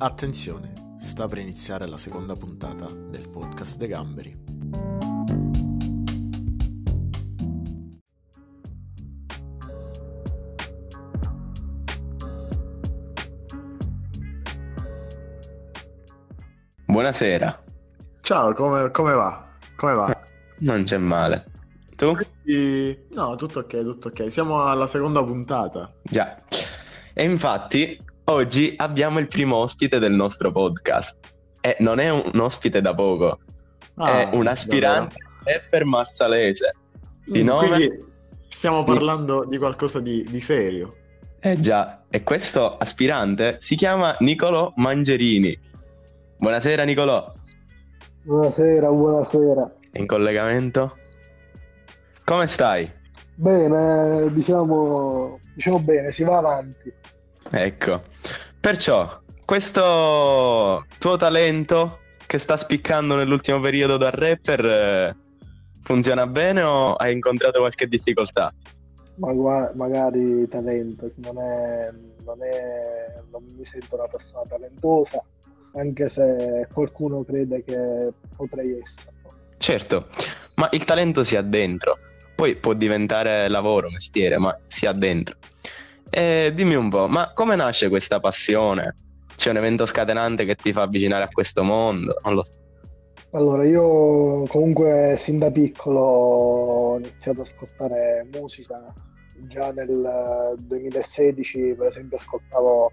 Attenzione, 0.00 0.94
sta 0.98 1.26
per 1.26 1.38
iniziare 1.38 1.84
la 1.88 1.96
seconda 1.96 2.36
puntata 2.36 2.86
del 2.86 3.28
podcast 3.28 3.78
De 3.78 3.88
Gamberi. 3.88 4.36
Buonasera, 16.86 17.64
Ciao, 18.20 18.52
come, 18.52 18.92
come 18.92 19.12
va? 19.14 19.48
Come 19.74 19.94
va? 19.94 20.22
non 20.58 20.84
c'è 20.84 20.98
male. 20.98 21.46
Tu? 21.96 22.16
No, 23.10 23.34
tutto 23.34 23.58
ok, 23.58 23.80
tutto 23.80 24.08
ok. 24.08 24.30
Siamo 24.30 24.62
alla 24.64 24.86
seconda 24.86 25.24
puntata. 25.24 25.92
Già. 26.04 26.36
E 27.12 27.24
infatti 27.24 27.98
oggi 28.30 28.74
abbiamo 28.76 29.18
il 29.18 29.26
primo 29.26 29.56
ospite 29.56 29.98
del 29.98 30.12
nostro 30.12 30.50
podcast. 30.52 31.34
E 31.60 31.76
non 31.80 31.98
è 31.98 32.08
un 32.10 32.38
ospite 32.38 32.80
da 32.80 32.94
poco, 32.94 33.38
è 33.96 34.00
Ah, 34.00 34.30
un 34.32 34.46
aspirante 34.46 35.16
rapper 35.44 35.84
marsalese. 35.84 36.70
Di 37.24 37.42
davvero? 37.42 37.54
nome? 37.66 37.66
Mm, 37.68 37.86
Quindi 37.88 38.04
stiamo 38.48 38.84
parlando 38.84 39.44
di 39.44 39.58
qualcosa 39.58 40.00
di, 40.00 40.22
di 40.22 40.40
serio. 40.40 40.88
Eh 41.40 41.58
già, 41.60 42.02
e 42.08 42.22
questo 42.22 42.76
aspirante 42.76 43.56
si 43.60 43.76
chiama 43.76 44.14
Nicolò 44.20 44.72
Mangerini. 44.76 45.56
Buonasera 46.38 46.84
Nicolò, 46.84 47.32
Buonasera, 48.24 48.88
buonasera. 48.88 49.74
in 49.94 50.06
collegamento? 50.06 50.96
Come 52.24 52.46
stai? 52.46 52.90
Bene, 53.34 54.32
diciamo, 54.32 55.38
diciamo 55.54 55.78
bene, 55.80 56.10
si 56.10 56.22
va 56.24 56.38
avanti. 56.38 56.92
Ecco, 57.50 58.02
perciò 58.60 59.20
questo 59.44 60.84
tuo 60.98 61.16
talento 61.16 62.00
che 62.26 62.36
sta 62.36 62.58
spiccando 62.58 63.16
nell'ultimo 63.16 63.58
periodo 63.60 63.96
da 63.96 64.10
rapper 64.10 64.64
eh, 64.64 65.16
funziona 65.82 66.26
bene 66.26 66.60
o 66.62 66.94
hai 66.94 67.14
incontrato 67.14 67.60
qualche 67.60 67.88
difficoltà? 67.88 68.52
Ma 69.14 69.32
gua- 69.32 69.72
magari 69.74 70.46
talento, 70.48 71.10
non 71.16 71.38
è, 71.38 71.86
non 72.24 72.42
è, 72.42 73.14
non 73.30 73.42
mi 73.56 73.64
sento 73.64 73.94
una 73.94 74.06
persona 74.06 74.42
talentosa, 74.46 75.24
anche 75.74 76.06
se 76.06 76.68
qualcuno 76.72 77.24
crede 77.24 77.64
che 77.64 78.12
potrei 78.36 78.78
essere. 78.78 79.16
Certo, 79.56 80.08
ma 80.56 80.68
il 80.72 80.84
talento 80.84 81.24
si 81.24 81.36
ha 81.36 81.42
dentro, 81.42 81.96
poi 82.34 82.56
può 82.56 82.74
diventare 82.74 83.48
lavoro, 83.48 83.90
mestiere, 83.90 84.36
ma 84.38 84.56
si 84.66 84.84
ha 84.86 84.92
dentro. 84.92 85.36
E 86.10 86.52
dimmi 86.54 86.74
un 86.74 86.88
po', 86.88 87.06
ma 87.06 87.32
come 87.32 87.54
nasce 87.56 87.88
questa 87.88 88.20
passione? 88.20 88.94
C'è 89.36 89.50
un 89.50 89.56
evento 89.58 89.86
scatenante 89.86 90.44
che 90.44 90.54
ti 90.54 90.72
fa 90.72 90.82
avvicinare 90.82 91.24
a 91.24 91.28
questo 91.28 91.62
mondo? 91.62 92.16
Non 92.24 92.34
lo 92.34 92.44
so. 92.44 92.52
Allora, 93.32 93.62
io 93.64 94.44
comunque 94.44 95.14
sin 95.16 95.38
da 95.38 95.50
piccolo 95.50 96.00
ho 96.00 96.96
iniziato 96.96 97.42
ad 97.42 97.46
ascoltare 97.46 98.26
musica, 98.32 98.92
già 99.48 99.70
nel 99.70 100.54
2016 100.56 101.74
per 101.76 101.88
esempio 101.88 102.16
ascoltavo 102.16 102.90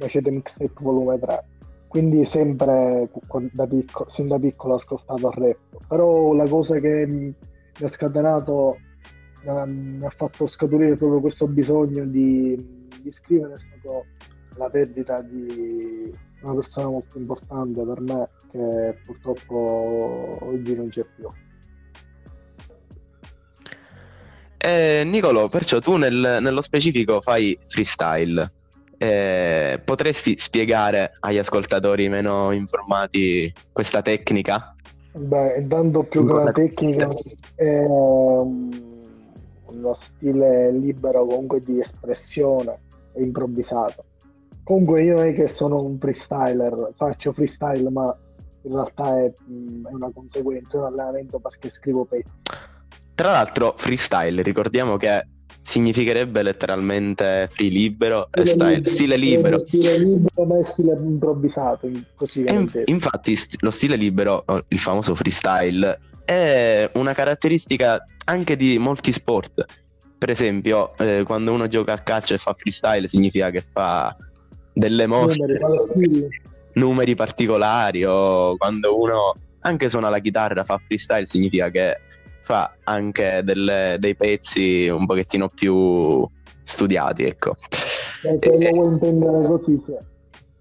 Macete 0.00 0.30
Mixtape 0.30 0.72
Volume 0.80 1.18
3, 1.18 1.44
quindi 1.88 2.24
sempre 2.24 3.08
da 3.52 3.66
picco- 3.66 4.06
sin 4.08 4.28
da 4.28 4.38
piccolo 4.38 4.74
ho 4.74 4.76
ascoltato 4.76 5.28
il 5.28 5.34
rap, 5.34 5.86
però 5.88 6.34
la 6.34 6.48
cosa 6.48 6.74
che 6.76 7.06
mi 7.06 7.34
ha 7.82 7.88
scatenato, 7.88 8.76
mi 9.42 10.04
ha, 10.04 10.10
fatto 10.10 10.46
scaturire 10.46 10.94
proprio 10.96 11.20
questo 11.20 11.46
bisogno 11.46 12.04
di, 12.04 12.56
di 13.02 13.10
scrivere 13.10 13.54
è 13.54 13.56
stato 13.56 14.06
la 14.56 14.68
perdita 14.68 15.22
di 15.22 16.12
una 16.42 16.54
persona 16.54 16.88
molto 16.88 17.18
importante 17.18 17.84
per 17.84 18.00
me 18.00 18.28
che 18.50 18.98
purtroppo 19.04 20.38
oggi 20.40 20.74
non 20.74 20.88
c'è 20.88 21.04
più. 21.16 21.26
Eh, 24.62 25.04
Nicolò, 25.06 25.48
perciò 25.48 25.78
tu 25.78 25.96
nel- 25.96 26.38
nello 26.40 26.60
specifico 26.60 27.22
fai 27.22 27.58
freestyle. 27.66 28.52
Eh, 28.98 29.80
potresti 29.82 30.34
spiegare 30.36 31.12
agli 31.20 31.38
ascoltatori 31.38 32.10
meno 32.10 32.52
informati 32.52 33.50
questa 33.72 34.02
tecnica? 34.02 34.74
Beh, 35.12 35.56
intanto 35.56 36.02
più 36.02 36.26
che 36.26 36.32
una 36.32 36.52
tecnica 36.52 37.08
è 37.54 37.78
um, 37.78 38.99
uno 39.72 39.94
stile 39.94 40.70
libero 40.72 41.24
comunque 41.26 41.60
di 41.60 41.78
espressione 41.78 42.78
e 43.12 43.22
improvvisato. 43.22 44.04
Comunque 44.64 45.02
io 45.02 45.16
non 45.16 45.26
è 45.26 45.34
che 45.34 45.46
sono 45.46 45.80
un 45.82 45.98
freestyler, 45.98 46.92
faccio 46.96 47.32
freestyle 47.32 47.90
ma 47.90 48.16
in 48.62 48.72
realtà 48.72 49.18
è, 49.18 49.32
mm, 49.50 49.86
è 49.86 49.92
una 49.92 50.10
conseguenza, 50.12 50.76
è 50.76 50.80
un 50.80 50.86
allenamento 50.86 51.38
perché 51.38 51.68
scrivo 51.68 52.04
pezzi. 52.04 52.32
Tra 53.14 53.32
l'altro, 53.32 53.74
freestyle, 53.76 54.42
ricordiamo 54.42 54.96
che 54.96 55.26
significherebbe 55.62 56.42
letteralmente 56.42 57.48
free 57.50 57.68
libero 57.68 58.28
e 58.32 58.46
style, 58.46 58.84
stile 58.86 59.16
libero. 59.16 59.64
Stile 59.64 59.98
libero 59.98 60.44
ma 60.46 60.58
è 60.58 60.64
stile 60.64 60.96
improvvisato, 60.98 61.90
così 62.14 62.40
in- 62.40 62.70
infatti 62.86 63.36
st- 63.36 63.62
lo 63.62 63.70
stile 63.70 63.96
libero, 63.96 64.42
o 64.46 64.64
il 64.68 64.78
famoso 64.78 65.14
freestyle, 65.14 65.98
è 66.24 66.90
una 66.94 67.12
caratteristica 67.12 68.02
anche 68.24 68.56
di 68.56 68.78
molti 68.78 69.12
sport. 69.12 69.64
Per 70.18 70.28
esempio, 70.30 70.96
eh, 70.98 71.22
quando 71.24 71.52
uno 71.52 71.66
gioca 71.66 71.94
a 71.94 71.98
calcio 71.98 72.34
e 72.34 72.38
fa 72.38 72.54
freestyle 72.54 73.08
significa 73.08 73.50
che 73.50 73.62
fa 73.62 74.14
delle 74.72 75.06
mosse, 75.06 75.40
Numeri, 75.40 76.28
numeri 76.74 77.14
particolari 77.14 78.04
o 78.04 78.56
quando 78.56 78.98
uno 78.98 79.34
anche 79.60 79.88
suona 79.88 80.08
la 80.08 80.18
chitarra 80.20 80.64
fa 80.64 80.78
freestyle 80.78 81.26
significa 81.26 81.70
che 81.70 82.00
fa 82.42 82.74
anche 82.84 83.40
delle- 83.44 83.96
dei 83.98 84.14
pezzi 84.14 84.88
un 84.88 85.06
pochettino 85.06 85.48
più 85.48 86.26
studiati, 86.62 87.24
ecco. 87.24 87.54
Eh, 88.22 88.38
Se 88.40 88.50
lo 88.50 88.70
vuoi 88.70 88.92
intendere 88.92 89.46
così, 89.46 89.82
sì. 89.86 89.94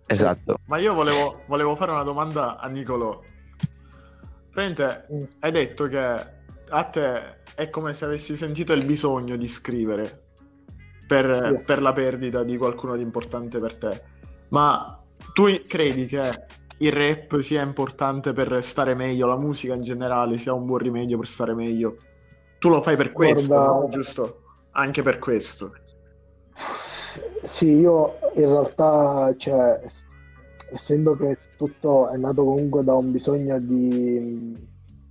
Esatto. 0.07 0.57
Ma 0.67 0.77
io 0.77 0.93
volevo, 0.93 1.41
volevo 1.47 1.75
fare 1.75 1.91
una 1.91 2.03
domanda 2.03 2.57
a 2.57 2.67
Nicolò. 2.67 3.21
Praticamente 4.51 5.05
Mm. 5.13 5.19
hai 5.39 5.51
detto 5.51 5.85
che 5.85 5.97
a 6.71 6.83
te 6.83 7.37
è 7.55 7.69
come 7.69 7.93
se 7.93 8.05
avessi 8.05 8.35
sentito 8.35 8.73
il 8.73 8.85
bisogno 8.85 9.35
di 9.35 9.47
scrivere 9.47 10.23
per, 11.07 11.55
Sì. 11.57 11.63
per 11.63 11.81
la 11.81 11.93
perdita 11.93 12.43
di 12.43 12.57
qualcuno 12.57 12.95
di 12.95 13.01
importante 13.01 13.57
per 13.59 13.75
te. 13.75 14.01
Ma 14.49 15.01
tu 15.33 15.45
credi 15.67 16.05
che 16.05 16.21
il 16.77 16.91
rap 16.91 17.39
sia 17.39 17.61
importante 17.61 18.31
per 18.33 18.63
stare 18.63 18.93
meglio, 18.93 19.27
la 19.27 19.37
musica 19.37 19.73
in 19.73 19.81
generale 19.83 20.37
sia 20.37 20.53
un 20.53 20.65
buon 20.65 20.79
rimedio 20.79 21.17
per 21.17 21.27
stare 21.27 21.53
meglio? 21.53 21.95
Tu 22.59 22.69
lo 22.69 22.81
fai 22.81 22.95
per 22.95 23.11
questo, 23.11 23.53
Guarda- 23.53 23.73
no? 23.73 23.89
giusto? 23.89 24.41
Anche 24.71 25.01
per 25.01 25.17
questo. 25.19 25.73
Sì, 27.43 27.65
io 27.65 28.19
in 28.35 28.45
realtà, 28.45 29.33
cioè, 29.37 29.81
essendo 30.71 31.15
che 31.15 31.37
tutto 31.57 32.09
è 32.09 32.17
nato 32.17 32.43
comunque 32.43 32.83
da 32.83 32.93
un 32.93 33.11
bisogno 33.11 33.59
di, 33.59 34.55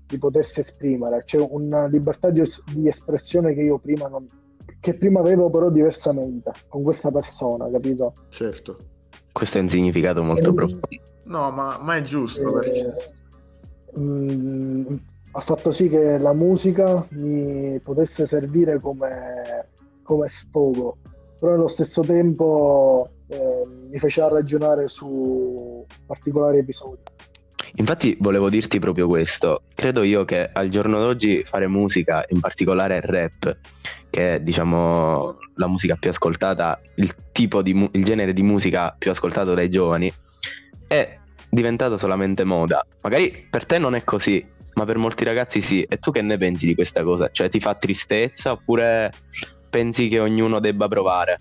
di 0.07 0.19
potersi 0.19 0.61
esprimere, 0.61 1.23
c'è 1.23 1.39
una 1.39 1.87
libertà 1.87 2.31
di, 2.31 2.43
di 2.73 2.89
espressione 2.89 3.55
che 3.55 3.61
io 3.61 3.79
prima 3.79 4.09
non, 4.09 4.27
che 4.81 4.93
prima 4.95 5.21
avevo 5.21 5.51
però 5.51 5.71
diversamente 5.71 6.51
con 6.69 6.83
questa 6.83 7.11
persona, 7.11 7.71
capito? 7.71 8.13
Certo. 8.29 8.77
Questo 9.33 9.59
è 9.59 9.61
un 9.61 9.69
significato 9.69 10.23
molto 10.23 10.51
Eh, 10.51 10.55
profondo. 10.55 10.89
No, 11.25 11.51
ma, 11.51 11.79
ma 11.81 11.97
è 11.97 12.01
giusto 12.03 12.53
perché... 12.53 12.95
Eh, 13.95 14.01
mm, 14.01 14.87
ha 15.33 15.41
fatto 15.41 15.71
sì 15.71 15.89
che 15.89 16.19
la 16.19 16.33
musica 16.33 17.07
mi 17.11 17.79
potesse 17.81 18.25
servire 18.25 18.81
come, 18.81 19.69
come 20.03 20.29
sfogo, 20.29 20.97
però 21.39 21.55
allo 21.55 21.69
stesso 21.69 22.01
tempo 22.01 23.09
eh, 23.29 23.63
mi 23.91 23.99
faceva 23.99 24.29
ragionare 24.29 24.87
su 24.89 25.85
particolari 26.07 26.59
episodi. 26.59 27.03
Infatti 27.75 28.17
volevo 28.21 28.49
dirti 28.49 28.79
proprio 28.79 29.07
questo. 29.07 29.63
Credo 29.75 30.03
io 30.03 30.25
che 30.25 30.49
al 30.51 30.69
giorno 30.69 30.99
d'oggi 31.01 31.45
fare 31.45 31.69
musica, 31.69 32.25
in 32.29 32.41
particolare 32.41 33.01
rap, 33.01 33.57
che 34.11 34.35
è 34.35 34.41
diciamo 34.41 35.37
la 35.55 35.67
musica 35.69 35.97
più 35.97 36.11
ascoltata, 36.11 36.81
il 36.97 37.15
mu- 37.75 37.91
il 37.93 38.05
genere 38.05 38.33
di 38.33 38.43
musica 38.43 38.95
più 38.97 39.11
ascoltato 39.11 39.55
dai 39.55 39.69
giovani, 39.69 40.13
è 40.87 41.19
diventata 41.49 41.99
solamente 41.99 42.45
moda. 42.45 42.85
Magari 43.03 43.47
per 43.51 43.67
te 43.67 43.79
non 43.79 43.95
è 43.95 44.03
così, 44.03 44.45
ma 44.75 44.85
per 44.85 44.97
molti 44.97 45.25
ragazzi 45.25 45.61
sì. 45.61 45.83
E 45.83 45.99
tu 45.99 46.11
che 46.11 46.23
ne 46.23 46.39
pensi 46.39 46.67
di 46.67 46.75
questa 46.75 47.03
cosa? 47.03 47.29
Cioè 47.31 47.49
ti 47.49 47.61
fa 47.61 47.75
tristezza 47.75 48.53
oppure 48.53 49.13
pensi 49.69 50.09
che 50.09 50.19
ognuno 50.21 50.59
debba 50.59 50.89
provare? 50.89 51.37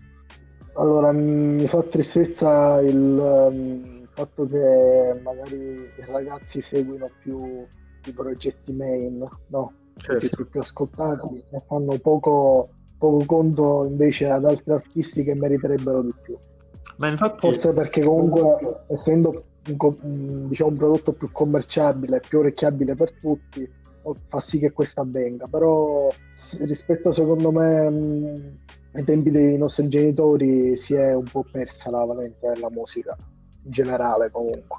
Allora, 0.77 1.11
mi 1.11 1.67
fa 1.67 1.81
tristezza 1.81 2.79
il 2.81 3.19
ehm, 3.19 4.07
fatto 4.13 4.45
che 4.45 5.19
magari 5.23 5.55
i 5.55 6.05
ragazzi 6.07 6.61
seguino 6.61 7.07
più 7.19 7.65
i 8.05 8.11
progetti 8.11 8.73
main, 8.73 9.27
no? 9.47 9.73
Certo. 9.95 10.41
i 10.41 10.45
più 10.45 10.59
ascoltati 10.59 11.43
e 11.51 11.59
fanno 11.65 11.97
poco, 11.97 12.69
poco 12.99 13.25
conto 13.25 13.85
invece 13.87 14.29
ad 14.29 14.45
altri 14.45 14.73
artisti 14.73 15.23
che 15.23 15.33
meriterebbero 15.33 16.03
di 16.03 16.13
più. 16.21 16.37
Ma 16.97 17.09
infatti... 17.09 17.47
Forse 17.47 17.69
perché 17.69 18.03
comunque 18.03 18.83
essendo 18.87 19.45
un, 19.69 20.47
diciamo, 20.47 20.69
un 20.69 20.77
prodotto 20.77 21.13
più 21.13 21.31
commerciabile, 21.31 22.19
più 22.19 22.39
orecchiabile 22.39 22.93
per 22.93 23.13
tutti, 23.13 23.67
fa 24.27 24.39
sì 24.39 24.59
che 24.59 24.71
questo 24.71 25.01
avvenga. 25.01 25.45
Però 25.49 26.07
rispetto 26.59 27.11
secondo 27.11 27.51
me 27.51 28.59
ai 28.97 29.03
tempi 29.03 29.29
dei 29.29 29.57
nostri 29.57 29.87
genitori 29.87 30.75
si 30.75 30.95
è 30.95 31.13
un 31.13 31.23
po' 31.23 31.45
persa 31.49 31.91
la 31.91 32.03
valenza 32.03 32.51
della 32.51 32.69
musica 32.71 33.15
in 33.63 33.71
generale 33.71 34.31
comunque. 34.31 34.77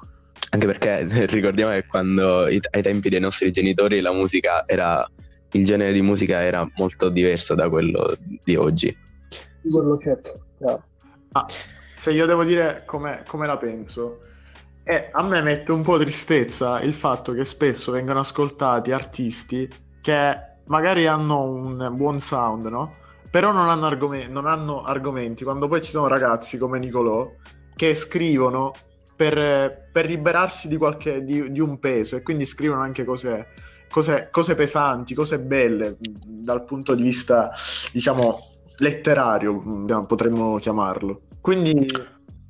Anche 0.49 0.65
perché 0.65 1.05
ricordiamo 1.27 1.71
che 1.71 1.85
quando 1.87 2.43
ai 2.43 2.81
tempi 2.81 3.09
dei 3.09 3.21
nostri 3.21 3.49
genitori 3.49 4.01
la 4.01 4.11
musica 4.11 4.65
era 4.67 5.09
il 5.53 5.65
genere 5.65 5.93
di 5.93 6.01
musica 6.01 6.43
era 6.43 6.69
molto 6.75 7.09
diverso 7.09 7.55
da 7.55 7.69
quello 7.69 8.13
di 8.43 8.55
oggi. 8.55 8.95
Quello 9.61 9.97
certo, 9.97 10.47
chiaro. 10.57 10.83
Ah, 11.31 11.45
se 11.95 12.11
io 12.11 12.25
devo 12.25 12.43
dire 12.43 12.83
come, 12.85 13.23
come 13.25 13.47
la 13.47 13.55
penso, 13.55 14.19
eh, 14.83 15.09
a 15.11 15.23
me 15.23 15.41
mette 15.41 15.71
un 15.71 15.81
po' 15.81 15.97
tristezza 15.97 16.81
il 16.81 16.93
fatto 16.93 17.31
che 17.31 17.45
spesso 17.45 17.93
vengono 17.93 18.19
ascoltati 18.19 18.91
artisti 18.91 19.67
che 20.01 20.35
magari 20.65 21.07
hanno 21.07 21.43
un 21.43 21.93
buon 21.95 22.19
sound, 22.19 22.65
no? 22.65 22.91
Però 23.29 23.51
non 23.51 23.69
hanno, 23.69 23.85
argom- 23.85 24.27
non 24.27 24.47
hanno 24.47 24.81
argomenti. 24.81 25.43
Quando 25.43 25.67
poi 25.67 25.81
ci 25.81 25.91
sono 25.91 26.07
ragazzi 26.07 26.57
come 26.57 26.79
Nicolò 26.79 27.31
che 27.75 27.93
scrivono 27.93 28.71
per, 29.15 29.89
per 29.91 30.05
liberarsi 30.07 30.67
di, 30.67 30.77
qualche, 30.77 31.23
di, 31.23 31.51
di, 31.51 31.59
un 31.59 31.77
peso 31.79 32.15
e 32.15 32.21
quindi 32.21 32.45
scrivono 32.45 32.81
anche 32.81 33.03
cose, 33.03 33.47
cose, 33.89 34.29
cose 34.31 34.55
pesanti, 34.55 35.13
cose 35.13 35.39
belle 35.39 35.97
dal 35.99 36.63
punto 36.63 36.95
di 36.95 37.03
vista, 37.03 37.51
diciamo, 37.91 38.39
letterario, 38.77 39.61
potremmo 40.07 40.57
chiamarlo. 40.57 41.23
Quindi 41.41 41.87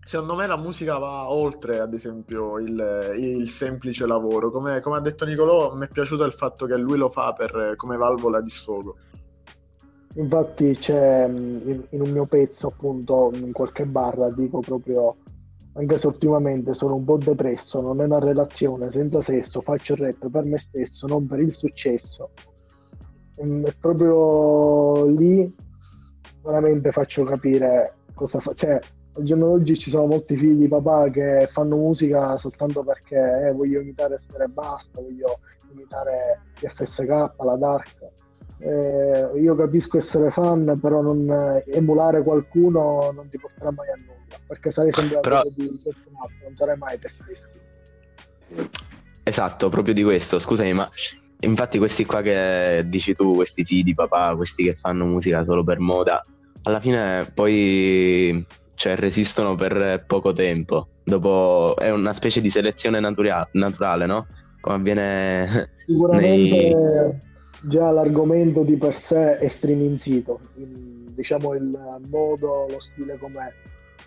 secondo 0.04 0.36
me 0.36 0.48
la 0.48 0.58
musica 0.58 0.98
va 0.98 1.30
oltre, 1.30 1.80
ad 1.80 1.94
esempio, 1.94 2.58
il, 2.58 3.16
il 3.18 3.50
semplice 3.50 4.08
lavoro. 4.08 4.50
Come, 4.50 4.80
come, 4.80 4.98
ha 4.98 5.02
detto 5.02 5.26
Nicolò, 5.26 5.76
mi 5.76 5.86
è 5.86 5.90
piaciuto 5.90 6.24
il 6.24 6.34
fatto 6.34 6.66
che 6.66 6.76
lui 6.76 6.98
lo 6.98 7.10
fa 7.10 7.34
per, 7.34 7.74
come 7.76 7.98
valvola 7.98 8.42
di 8.42 8.50
sfogo. 8.50 8.98
Infatti 10.20 10.74
c'è 10.74 11.28
in, 11.30 11.86
in 11.92 12.02
un 12.02 12.10
mio 12.12 12.26
pezzo, 12.26 12.68
appunto, 12.68 13.32
in 13.36 13.54
qualche 13.54 13.86
barra, 13.86 14.30
dico 14.30 14.60
proprio 14.60 15.16
anche 15.74 15.98
se 15.98 16.08
ultimamente 16.08 16.74
sono 16.74 16.96
un 16.96 17.06
po' 17.06 17.16
depresso, 17.18 17.80
non 17.80 18.02
è 18.02 18.04
una 18.04 18.20
relazione 18.20 18.90
senza 18.90 19.22
sesso, 19.22 19.62
faccio 19.62 19.94
il 19.94 20.00
rap 20.00 20.30
per 20.30 20.44
me 20.44 20.58
stesso, 20.58 21.08
non 21.08 21.26
per 21.26 21.40
il 21.40 21.54
successo. 21.54 22.32
Mm, 23.42 23.64
è 23.64 23.74
proprio 23.80 25.06
lì 25.06 25.56
veramente 26.44 26.92
faccio 26.92 27.24
capire 27.24 27.94
cosa 28.14 28.40
fa. 28.42 28.52
Cioè, 28.54 28.78
al 29.14 29.24
giorno 29.24 29.46
d'oggi 29.48 29.78
ci 29.78 29.90
sono 29.90 30.06
molti 30.06 30.36
figli 30.36 30.60
di 30.60 30.68
papà 30.68 31.06
che 31.10 31.48
fanno 31.50 31.78
musica 31.78 32.36
soltanto 32.36 32.84
perché 32.84 33.48
eh, 33.48 33.54
voglio 33.54 33.80
imitare 33.80 34.18
Sfera 34.18 34.44
e 34.44 34.50
Basta, 34.50 35.02
voglio 35.02 35.40
imitare 35.72 36.42
FSK, 36.56 37.08
la 37.08 37.56
Dark 37.58 38.28
eh, 38.60 39.40
io 39.40 39.56
capisco 39.56 39.98
essere 39.98 40.30
fan, 40.30 40.78
però 40.82 41.02
non, 41.02 41.30
eh, 41.30 41.64
emulare 41.72 42.22
qualcuno 42.24 43.12
non 43.14 43.30
ti 43.30 43.40
porterà 43.40 43.72
mai 43.72 43.88
a 43.90 43.96
nulla, 43.98 44.40
perché 44.46 44.70
sarei 44.70 44.92
sempre 44.92 45.20
però... 45.22 45.42
di 45.44 45.80
qualcun 45.82 46.14
altro, 46.22 46.38
non 46.44 46.56
sarei 46.56 46.78
mai 46.78 46.98
stesso. 47.02 47.48
Esatto, 49.24 49.70
proprio 49.70 49.94
di 49.94 50.04
questo, 50.04 50.40
scusami, 50.40 50.74
ma 50.74 50.90
infatti 51.42 51.78
questi 51.78 52.06
qua 52.06 52.22
che 52.22 52.84
dici 52.88 53.14
tu, 53.14 53.36
questi 53.36 53.64
figli 53.64 53.84
di 53.84 53.94
papà, 53.94 54.36
questi 54.36 54.64
che 54.64 54.76
fanno 54.76 55.06
musica 55.06 55.44
solo 55.46 55.64
per 55.64 55.80
moda, 55.80 56.22
alla 56.64 56.80
fine 56.80 57.32
poi 57.34 58.46
cioè, 58.76 58.96
resistono 58.96 59.56
per 59.56 60.04
poco 60.06 60.34
tempo. 60.34 60.90
Dopo 61.04 61.76
è 61.78 61.90
una 61.92 62.14
specie 62.14 62.42
di 62.42 62.50
selezione 62.50 63.00
natura- 63.00 63.48
naturale, 63.54 64.06
no? 64.06 64.28
Come 64.60 64.76
avviene 64.76 65.72
Sicuramente 65.86 66.28
nei 66.28 67.18
già 67.64 67.92
l'argomento 67.92 68.64
di 68.64 68.78
per 68.78 68.94
sé 68.94 69.38
è 69.38 69.48
striminzito, 69.48 70.40
diciamo 70.56 71.54
il 71.54 72.00
modo, 72.10 72.66
lo 72.70 72.80
stile 72.80 73.18
com'è, 73.18 73.52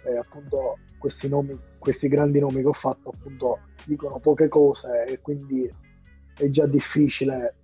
eh, 0.04 0.16
appunto 0.16 0.78
questi 0.98 1.28
nomi, 1.28 1.56
questi 1.78 2.08
grandi 2.08 2.38
nomi 2.38 2.60
che 2.60 2.68
ho 2.68 2.72
fatto 2.72 3.10
appunto 3.10 3.60
dicono 3.84 4.18
poche 4.18 4.48
cose 4.48 5.04
e 5.06 5.20
quindi 5.20 5.68
è 6.36 6.48
già 6.48 6.66
difficile 6.66 7.56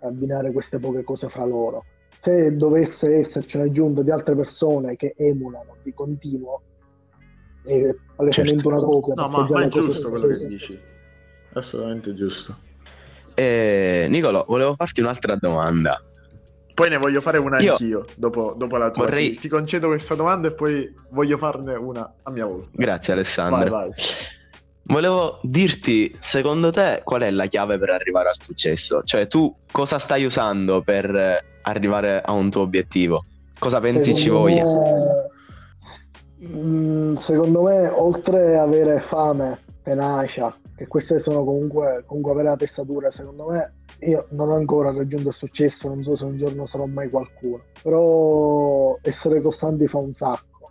abbinare 0.00 0.52
queste 0.52 0.78
poche 0.78 1.02
cose 1.02 1.28
fra 1.28 1.44
loro. 1.44 1.84
Se 2.08 2.54
dovesse 2.54 3.16
esserci 3.16 3.56
un'aggiunta 3.56 4.02
di 4.02 4.10
altre 4.10 4.34
persone 4.34 4.94
che 4.94 5.14
emulano 5.16 5.76
di 5.82 5.92
continuo, 5.94 6.62
è 7.64 7.94
palesemente 8.14 8.62
certo. 8.62 8.68
una 8.68 8.82
copia. 8.82 9.14
No, 9.14 9.28
ma, 9.28 9.48
ma 9.48 9.64
è 9.64 9.68
giusto 9.68 10.10
quello 10.10 10.26
che 10.26 10.46
dici, 10.46 10.78
assolutamente 11.54 12.12
giusto. 12.14 12.68
Eh, 13.40 14.06
Nicolo, 14.10 14.44
volevo 14.46 14.74
farti 14.74 15.00
un'altra 15.00 15.34
domanda. 15.36 15.98
Poi 16.74 16.90
ne 16.90 16.98
voglio 16.98 17.22
fare 17.22 17.38
una 17.38 17.58
Io 17.58 17.72
anch'io 17.72 18.04
dopo, 18.16 18.54
dopo 18.54 18.76
la 18.76 18.90
tua. 18.90 19.04
Vorrei... 19.04 19.30
Ti, 19.30 19.40
ti, 19.40 19.48
concedo 19.48 19.86
questa 19.86 20.14
domanda 20.14 20.48
e 20.48 20.52
poi 20.52 20.94
voglio 21.10 21.38
farne 21.38 21.74
una 21.74 22.16
a 22.22 22.30
mia 22.30 22.44
volta. 22.44 22.68
Grazie 22.72 23.14
Alessandro. 23.14 23.70
Vai, 23.70 23.88
vai. 23.88 23.90
Volevo 24.82 25.38
dirti, 25.42 26.14
secondo 26.20 26.70
te, 26.70 27.00
qual 27.02 27.22
è 27.22 27.30
la 27.30 27.46
chiave 27.46 27.78
per 27.78 27.90
arrivare 27.90 28.28
al 28.28 28.38
successo? 28.38 29.02
Cioè, 29.04 29.26
tu 29.26 29.54
cosa 29.72 29.98
stai 29.98 30.24
usando 30.24 30.82
per 30.82 31.42
arrivare 31.62 32.20
a 32.20 32.32
un 32.32 32.50
tuo 32.50 32.60
obiettivo? 32.60 33.24
Cosa 33.58 33.80
pensi 33.80 34.12
secondo 34.12 34.20
ci 34.20 34.28
voglia? 34.28 34.64
Me... 36.40 36.58
Mm, 36.58 37.12
secondo 37.12 37.62
me, 37.62 37.88
oltre 37.88 38.58
ad 38.58 38.68
avere 38.68 38.98
fame, 39.00 39.60
tenacia, 39.90 40.56
che 40.76 40.86
queste 40.86 41.18
sono 41.18 41.44
comunque, 41.44 42.04
comunque 42.06 42.32
avere 42.32 42.48
la 42.50 42.56
testatura, 42.56 43.10
secondo 43.10 43.46
me, 43.46 43.74
io 44.00 44.26
non 44.30 44.50
ho 44.50 44.54
ancora 44.54 44.92
raggiunto 44.92 45.28
il 45.28 45.34
successo, 45.34 45.88
non 45.88 46.02
so 46.02 46.14
se 46.14 46.24
un 46.24 46.36
giorno 46.36 46.64
sarò 46.64 46.86
mai 46.86 47.10
qualcuno, 47.10 47.64
però 47.82 48.96
essere 49.02 49.40
costanti 49.40 49.88
fa 49.88 49.98
un 49.98 50.12
sacco. 50.12 50.68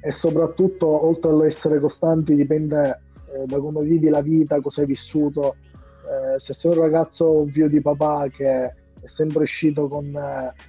E 0.00 0.10
soprattutto 0.10 1.06
oltre 1.06 1.30
all'essere 1.30 1.80
costanti 1.80 2.34
dipende 2.34 3.00
eh, 3.34 3.46
da 3.46 3.58
come 3.58 3.82
vivi 3.82 4.08
la 4.08 4.20
vita, 4.20 4.60
cosa 4.60 4.82
hai 4.82 4.86
vissuto, 4.86 5.56
eh, 6.04 6.38
se 6.38 6.52
sei 6.52 6.70
un 6.70 6.78
ragazzo 6.78 7.44
figlio 7.46 7.66
di 7.66 7.80
papà 7.80 8.28
che 8.30 8.46
è 8.54 8.74
sempre 9.06 9.42
uscito 9.42 9.88
con 9.88 10.12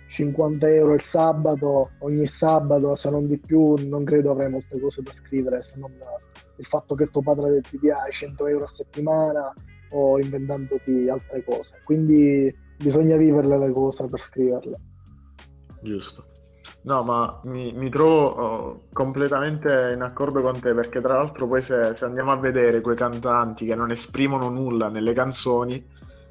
50 0.08 0.68
eh, 0.68 0.76
euro 0.76 0.94
il 0.96 1.02
sabato, 1.02 1.92
ogni 2.00 2.26
sabato, 2.26 2.96
se 2.96 3.10
non 3.10 3.28
di 3.28 3.38
più, 3.38 3.76
non 3.88 4.04
credo 4.04 4.32
avrai 4.32 4.50
molte 4.50 4.80
cose 4.80 5.02
da 5.02 5.12
scrivere 5.12 5.62
se 5.62 5.74
non 5.76 5.92
il 6.58 6.66
fatto 6.66 6.96
che 6.96 7.08
tuo 7.08 7.22
padre 7.22 7.62
ti 7.62 7.78
dia 7.80 7.98
100 8.10 8.48
euro 8.48 8.64
a 8.64 8.68
settimana 8.68 9.54
o 9.92 10.20
inventandoti 10.20 11.10
altre 11.10 11.44
cose. 11.44 11.80
Quindi 11.84 12.54
bisogna 12.78 13.16
viverle 13.16 13.58
le 13.58 13.72
cose 13.72 14.06
per 14.06 14.20
scriverle. 14.20 14.76
Giusto. 15.82 16.26
No, 16.84 17.04
ma 17.04 17.42
mi, 17.46 17.74
mi 17.74 17.90
trovo 17.90 18.28
oh, 18.28 18.82
completamente 18.92 19.92
in 19.94 20.02
accordo 20.02 20.42
con 20.42 20.60
te 20.60 20.74
perché 20.74 21.02
tra 21.02 21.16
l'altro 21.16 21.48
poi 21.48 21.62
se, 21.62 21.96
se, 21.96 22.06
andiamo 22.06 22.32
a 22.32 22.38
vedere 22.38 22.82
quei 22.82 22.96
cantanti 22.96 23.66
che 23.66 23.76
non 23.76 23.90
esprimono 23.90 24.50
nulla 24.50 24.90
nelle 24.90 25.14
canzoni, 25.14 25.84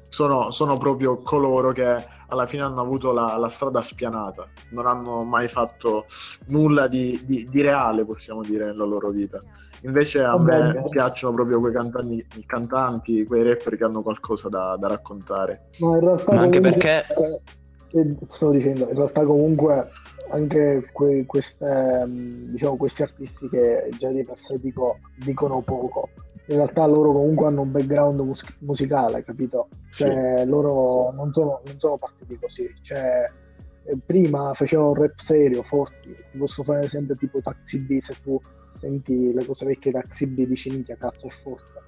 sono, 0.07 0.51
sono 0.51 0.77
proprio 0.77 1.21
coloro 1.21 1.73
che 1.73 1.97
alla 2.27 2.45
fine 2.45 2.63
hanno 2.63 2.79
avuto 2.81 3.11
la, 3.11 3.35
la, 3.37 3.49
strada 3.49 3.81
spianata, 3.81 4.47
non 4.69 4.87
hanno 4.87 5.23
mai 5.23 5.49
fatto 5.49 6.05
nulla 6.47 6.87
di, 6.87 7.21
di, 7.25 7.45
di 7.49 7.61
reale, 7.61 8.05
possiamo 8.05 8.41
dire, 8.41 8.65
nella 8.65 8.85
loro 8.85 9.09
vita. 9.09 9.39
Invece 9.85 10.21
a 10.21 10.37
me 10.37 10.73
bene. 10.73 10.89
piacciono 10.89 11.33
proprio 11.33 11.59
quei 11.59 11.73
cantanti, 11.73 12.25
cantanti, 12.45 13.25
quei 13.25 13.43
rapper 13.43 13.77
che 13.77 13.83
hanno 13.83 14.01
qualcosa 14.01 14.49
da, 14.49 14.75
da 14.79 14.87
raccontare. 14.87 15.69
Ma 15.79 15.95
in 15.95 15.99
realtà 15.99 16.33
Ma 16.33 16.41
anche 16.41 16.59
perché... 16.59 17.05
Eh, 17.07 18.17
sto 18.27 18.49
dicendo, 18.49 18.89
in 18.89 18.95
realtà 18.95 19.23
comunque 19.23 19.89
anche 20.31 20.89
que, 20.91 21.25
queste, 21.25 22.03
diciamo, 22.07 22.75
questi 22.75 23.03
artisti 23.03 23.47
che 23.47 23.89
già 23.97 24.09
di 24.09 24.23
per 24.23 24.37
sé 24.37 24.55
dico, 24.59 24.97
dicono 25.23 25.61
poco, 25.61 26.09
in 26.47 26.57
realtà 26.57 26.85
loro 26.87 27.11
comunque 27.13 27.47
hanno 27.47 27.61
un 27.61 27.71
background 27.71 28.19
mus- 28.19 28.43
musicale, 28.59 29.23
capito? 29.23 29.69
Cioè 29.91 30.39
sì. 30.39 30.45
loro 30.45 31.11
non 31.11 31.31
sono, 31.31 31.61
non 31.65 31.77
sono 31.77 31.95
partiti 31.95 32.37
così. 32.37 32.69
Cioè, 32.81 33.23
eh, 33.83 33.97
prima 34.05 34.53
facevano 34.53 34.89
un 34.89 34.95
rap 34.95 35.17
serio, 35.17 35.63
forti, 35.63 36.13
ti 36.31 36.37
posso 36.37 36.63
fare 36.63 36.79
un 36.79 36.85
esempio 36.85 37.15
tipo 37.15 37.39
Taxi 37.39 37.77
B 37.77 37.97
se 37.97 38.13
tu 38.21 38.39
senti 38.85 39.33
le 39.33 39.43
cose 39.43 39.65
vecchie 39.65 39.91
Taxi 39.91 40.27
B 40.27 40.45
dici 40.45 40.69
minchia 40.69 40.95
cazzo 40.95 41.25
è 41.25 41.29
forte. 41.29 41.81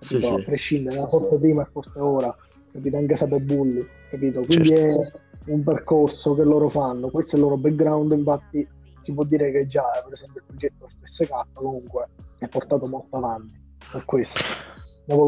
Sì, 0.00 0.20
sì. 0.20 0.26
A 0.26 0.42
prescindere, 0.42 0.96
era 0.96 1.08
forte 1.08 1.36
prima 1.36 1.62
e 1.62 1.68
forte 1.70 1.98
ora, 1.98 2.34
capito? 2.72 2.96
Anche 2.96 3.14
Sape 3.14 3.40
Bulli, 3.40 3.84
capito? 4.10 4.40
Quindi 4.40 4.68
certo. 4.68 5.20
è 5.44 5.50
un 5.50 5.64
percorso 5.64 6.34
che 6.34 6.44
loro 6.44 6.68
fanno, 6.68 7.10
questo 7.10 7.34
è 7.34 7.38
il 7.38 7.44
loro 7.44 7.56
background, 7.56 8.12
infatti 8.12 8.66
si 9.02 9.12
può 9.12 9.24
dire 9.24 9.50
che 9.50 9.66
già 9.66 9.84
per 10.04 10.12
esempio 10.12 10.40
il 10.40 10.46
progetto 10.46 10.88
SK 11.02 11.30
comunque 11.52 12.08
è 12.38 12.46
portato 12.46 12.86
molto 12.86 13.16
avanti 13.16 13.54
per 13.90 14.04
questo. 14.04 14.40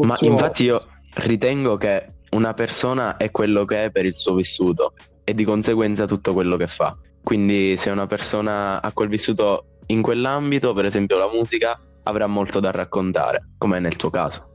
Ma 0.03 0.17
infatti 0.21 0.63
io 0.63 0.85
ritengo 1.15 1.75
che 1.75 2.05
una 2.31 2.53
persona 2.53 3.17
è 3.17 3.29
quello 3.31 3.65
che 3.65 3.85
è 3.85 3.91
per 3.91 4.05
il 4.05 4.15
suo 4.15 4.35
vissuto 4.35 4.93
e 5.23 5.33
di 5.33 5.43
conseguenza 5.43 6.05
tutto 6.05 6.33
quello 6.33 6.55
che 6.55 6.67
fa. 6.67 6.97
Quindi 7.23 7.75
se 7.77 7.89
una 7.89 8.07
persona 8.07 8.81
ha 8.81 8.91
quel 8.93 9.09
vissuto 9.09 9.65
in 9.91 10.01
quell'ambito, 10.01 10.73
per 10.73 10.85
esempio 10.85 11.17
la 11.17 11.29
musica, 11.31 11.77
avrà 12.03 12.27
molto 12.27 12.59
da 12.59 12.71
raccontare, 12.71 13.49
come 13.57 13.79
nel 13.79 13.95
tuo 13.95 14.09
caso. 14.09 14.49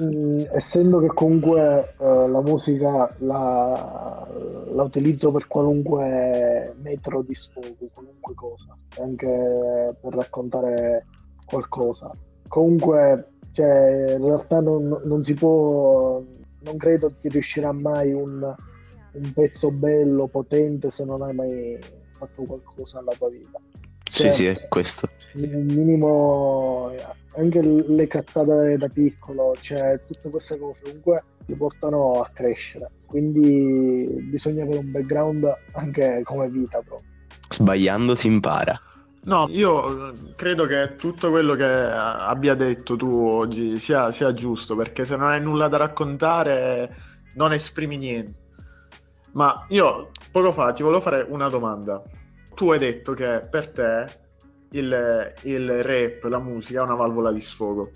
Mm, 0.00 0.44
essendo 0.52 1.00
che 1.00 1.08
comunque 1.08 1.94
uh, 1.98 2.28
la 2.28 2.40
musica 2.40 3.08
la, 3.18 4.26
la, 4.70 4.82
utilizzo 4.82 5.30
per 5.30 5.46
qualunque 5.46 6.74
metro 6.82 7.22
di 7.22 7.34
sfogo, 7.34 7.88
qualunque 7.92 8.34
cosa, 8.34 8.76
anche 9.02 9.96
per 10.00 10.14
raccontare 10.14 11.06
qualcosa. 11.44 12.10
Comunque, 12.46 13.32
cioè, 13.52 14.14
in 14.16 14.24
realtà 14.24 14.60
non, 14.60 15.00
non, 15.04 15.22
si 15.22 15.34
può, 15.34 16.22
non 16.60 16.76
credo 16.76 17.12
che 17.20 17.28
riuscirà 17.28 17.72
mai 17.72 18.12
un, 18.12 18.54
un, 19.12 19.32
pezzo 19.34 19.70
bello, 19.70 20.28
potente, 20.28 20.90
se 20.90 21.04
non 21.04 21.20
hai 21.22 21.34
mai 21.34 21.78
fatto 22.12 22.42
qualcosa 22.44 22.98
nella 22.98 23.12
tua 23.18 23.28
vita. 23.28 23.60
Cioè, 24.18 24.32
sì, 24.32 24.36
sì, 24.42 24.46
è 24.46 24.66
questo. 24.68 25.08
Minimo 25.34 26.92
anche 27.36 27.62
le 27.62 28.06
cattate 28.08 28.76
da 28.76 28.88
piccolo, 28.88 29.54
cioè 29.60 30.00
tutte 30.06 30.28
queste 30.28 30.58
cose 30.58 30.80
comunque 30.82 31.22
ti 31.46 31.54
portano 31.54 32.12
a 32.20 32.28
crescere. 32.32 32.90
Quindi 33.06 34.06
bisogna 34.28 34.64
avere 34.64 34.78
un 34.78 34.90
background 34.90 35.48
anche 35.74 36.22
come 36.24 36.48
vita 36.48 36.80
proprio. 36.80 37.06
Sbagliando 37.48 38.16
si 38.16 38.26
impara. 38.26 38.80
No, 39.22 39.46
io 39.50 40.14
credo 40.34 40.66
che 40.66 40.96
tutto 40.96 41.30
quello 41.30 41.54
che 41.54 41.64
abbia 41.64 42.54
detto 42.54 42.96
tu 42.96 43.14
oggi 43.14 43.78
sia, 43.78 44.10
sia 44.10 44.32
giusto, 44.32 44.74
perché 44.74 45.04
se 45.04 45.16
non 45.16 45.28
hai 45.28 45.40
nulla 45.40 45.68
da 45.68 45.76
raccontare 45.76 46.96
non 47.34 47.52
esprimi 47.52 47.98
niente. 47.98 48.34
Ma 49.32 49.64
io 49.68 50.10
poco 50.32 50.50
fa 50.50 50.72
ti 50.72 50.82
volevo 50.82 51.00
fare 51.00 51.24
una 51.28 51.48
domanda. 51.48 52.02
Tu 52.58 52.72
hai 52.72 52.78
detto 52.80 53.12
che 53.12 53.42
per 53.48 53.70
te 53.70 54.06
il, 54.72 55.32
il 55.44 55.82
rap, 55.84 56.24
la 56.24 56.40
musica 56.40 56.80
è 56.80 56.82
una 56.82 56.96
valvola 56.96 57.30
di 57.30 57.40
sfogo. 57.40 57.90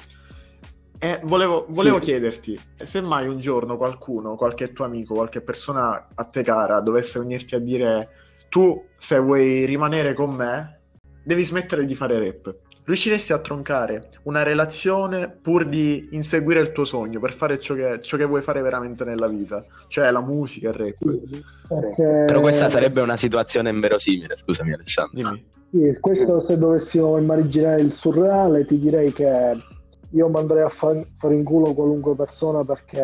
E 1.01 1.19
volevo, 1.25 1.67
volevo 1.71 1.99
sì. 1.99 2.05
chiederti, 2.05 2.61
se 2.77 3.01
mai 3.01 3.27
un 3.27 3.41
giorno 3.41 3.77
qualcuno, 3.77 4.37
qualche 4.37 4.73
tuo 4.73 4.85
amico, 4.85 5.15
qualche 5.15 5.41
persona 5.41 6.07
a 6.15 6.25
te 6.27 6.45
cara 6.45 6.79
dovesse 6.79 7.19
venirti 7.19 7.57
a 7.57 7.59
dire 7.59 8.09
tu 8.49 8.81
se 8.97 9.19
vuoi 9.19 9.65
rimanere 9.65 10.15
con 10.15 10.33
me 10.33 10.83
devi 11.25 11.43
smettere 11.43 11.85
di 11.85 11.97
fare 11.97 12.21
rap, 12.21 12.55
riusciresti 12.85 13.33
a 13.33 13.39
troncare 13.39 14.11
una 14.25 14.43
relazione 14.43 15.29
pur 15.29 15.69
di 15.69 16.09
inseguire 16.13 16.61
il 16.61 16.73
tuo 16.73 16.85
sogno 16.85 17.21
per 17.21 17.33
fare 17.33 17.59
ciò 17.59 17.75
che, 17.75 18.01
ciò 18.03 18.17
che 18.17 18.25
vuoi 18.25 18.43
fare 18.43 18.61
veramente 18.61 19.05
nella 19.05 19.29
vita, 19.29 19.65
cioè 19.89 20.11
la 20.11 20.21
musica, 20.21 20.69
il 20.69 20.75
rap. 20.75 20.97
Perché... 21.69 22.25
Però 22.27 22.41
questa 22.41 22.69
sarebbe 22.69 23.01
una 23.01 23.17
situazione 23.17 23.71
inverosimile, 23.71 24.37
scusami 24.37 24.73
Alessandro. 24.73 25.15
Dimmi. 25.15 25.45
Sì, 25.71 25.97
questo 26.01 26.45
se 26.47 26.59
dovessimo 26.59 27.17
immaginare 27.17 27.81
il 27.81 27.93
surreale 27.93 28.65
ti 28.67 28.79
direi 28.79 29.13
che 29.13 29.57
io 30.11 30.29
manderei 30.29 30.65
a 30.65 30.69
fare 30.69 31.07
in 31.31 31.45
culo 31.45 31.73
qualunque 31.73 32.15
persona 32.15 32.63
perché 32.63 33.01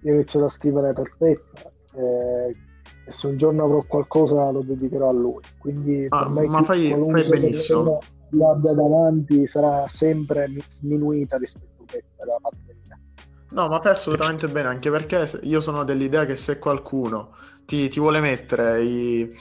io 0.00 0.12
inizio 0.12 0.44
a 0.44 0.48
scrivere 0.48 0.94
perfetta 0.94 1.70
e, 1.94 2.56
e 3.04 3.10
se 3.10 3.26
un 3.26 3.36
giorno 3.36 3.64
avrò 3.64 3.82
qualcosa 3.86 4.50
lo 4.50 4.62
dedicherò 4.62 5.10
a 5.10 5.12
lui. 5.12 5.42
Quindi 5.58 6.06
ah, 6.08 6.28
ma 6.28 6.62
fai, 6.62 6.96
fai 7.10 7.28
benissimo. 7.28 8.00
L'abbia 8.36 8.72
davanti 8.72 9.46
sarà 9.46 9.86
sempre 9.86 10.52
sminuita 10.68 11.36
rispetto 11.36 11.82
a 11.82 11.84
questa 11.90 12.24
da 12.24 12.38
parte 12.40 12.76
mia. 12.84 12.98
No, 13.50 13.68
ma 13.68 13.80
fai 13.80 13.92
assolutamente 13.92 14.48
bene, 14.48 14.68
anche 14.68 14.90
perché 14.90 15.40
io 15.42 15.60
sono 15.60 15.84
dell'idea 15.84 16.24
che 16.24 16.36
se 16.36 16.58
qualcuno 16.58 17.30
ti, 17.64 17.88
ti 17.88 18.00
vuole 18.00 18.20
mettere 18.20 18.82
i 18.82 19.36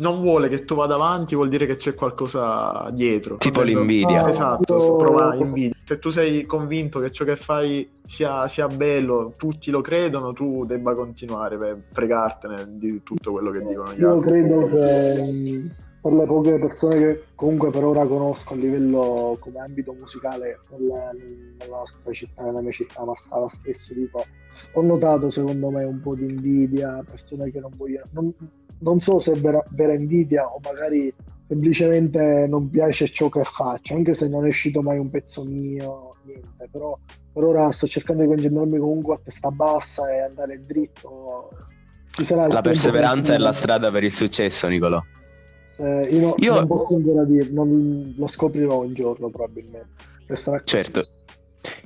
non 0.00 0.20
vuole 0.20 0.48
che 0.48 0.62
tu 0.62 0.74
vada 0.74 0.94
avanti, 0.94 1.34
vuol 1.34 1.48
dire 1.48 1.66
che 1.66 1.76
c'è 1.76 1.94
qualcosa 1.94 2.88
dietro. 2.92 3.36
Tipo 3.36 3.62
l'invidia. 3.62 4.24
Ah, 4.24 4.28
esatto, 4.28 4.76
io... 4.76 4.96
prova 4.96 5.34
invidia. 5.34 5.76
Se 5.84 5.98
tu 5.98 6.10
sei 6.10 6.44
convinto 6.44 7.00
che 7.00 7.10
ciò 7.10 7.24
che 7.24 7.36
fai 7.36 7.88
sia, 8.02 8.46
sia, 8.48 8.66
bello, 8.66 9.32
tutti 9.36 9.70
lo 9.70 9.80
credono, 9.80 10.32
tu 10.32 10.64
debba 10.64 10.94
continuare 10.94 11.56
per 11.56 11.78
fregartene 11.92 12.64
di 12.78 13.02
tutto 13.02 13.32
quello 13.32 13.50
che 13.50 13.60
dicono 13.64 13.92
gli 13.92 14.00
io 14.00 14.12
altri. 14.12 14.38
Io 14.38 14.48
credo 14.48 14.68
che 14.68 15.88
per 16.00 16.12
le 16.12 16.24
poche 16.24 16.58
persone 16.58 16.98
che 16.98 17.24
comunque 17.34 17.70
per 17.70 17.84
ora 17.84 18.06
conosco 18.06 18.54
a 18.54 18.56
livello 18.56 19.36
come 19.38 19.58
ambito 19.58 19.92
musicale 19.92 20.58
nella, 20.70 21.10
nella 21.12 21.76
nostra 21.76 22.10
città, 22.12 22.42
nella 22.42 22.62
mia 22.62 22.70
città, 22.70 23.04
ma 23.04 23.14
stava 23.14 23.46
spesso 23.46 23.92
dico, 23.92 24.24
ho 24.72 24.82
notato 24.82 25.28
secondo 25.28 25.68
me 25.70 25.84
un 25.84 26.00
po' 26.00 26.14
di 26.14 26.24
invidia, 26.24 27.04
persone 27.06 27.50
che 27.50 27.60
non 27.60 27.70
vogliono, 27.76 28.04
non, 28.12 28.34
non 28.78 28.98
so 29.00 29.18
se 29.18 29.32
è 29.32 29.38
vera, 29.38 29.62
vera, 29.72 29.92
invidia 29.92 30.46
o 30.46 30.58
magari 30.62 31.12
semplicemente 31.46 32.46
non 32.48 32.70
piace 32.70 33.10
ciò 33.10 33.28
che 33.28 33.44
faccio, 33.44 33.94
anche 33.94 34.14
se 34.14 34.26
non 34.26 34.44
è 34.46 34.48
uscito 34.48 34.80
mai 34.80 34.98
un 34.98 35.10
pezzo 35.10 35.42
mio, 35.44 36.08
niente, 36.24 36.66
però 36.70 36.98
per 37.30 37.44
ora 37.44 37.70
sto 37.72 37.86
cercando 37.86 38.22
di 38.22 38.28
concentrarmi 38.28 38.78
comunque 38.78 39.14
a 39.16 39.20
testa 39.22 39.50
bassa 39.50 40.10
e 40.10 40.20
andare 40.20 40.60
dritto. 40.60 41.50
La 42.26 42.60
perseveranza 42.60 43.34
è 43.34 43.38
la 43.38 43.52
strada 43.52 43.90
per 43.90 44.04
il 44.04 44.12
successo, 44.12 44.66
Nicolò. 44.68 45.00
Eh, 45.80 46.08
io, 46.10 46.20
no, 46.20 46.34
io, 46.36 46.54
non 46.54 46.66
posso 46.66 46.94
ancora 46.94 47.24
dire, 47.24 47.48
non, 47.50 48.14
lo 48.16 48.26
scoprirò 48.26 48.82
un 48.82 48.92
giorno 48.92 49.30
probabilmente. 49.30 50.08
Certo. 50.64 51.02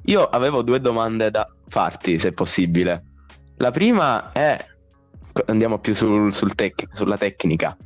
Io 0.07 0.25
avevo 0.25 0.63
due 0.63 0.81
domande 0.81 1.31
da 1.31 1.49
farti, 1.69 2.19
se 2.19 2.33
possibile. 2.33 3.05
La 3.57 3.71
prima 3.71 4.33
è 4.33 4.57
andiamo 5.47 5.79
più 5.79 5.95
sul, 5.95 6.33
sul 6.33 6.55
tec- 6.55 6.87
sulla 6.93 7.17
tecnica. 7.17 7.77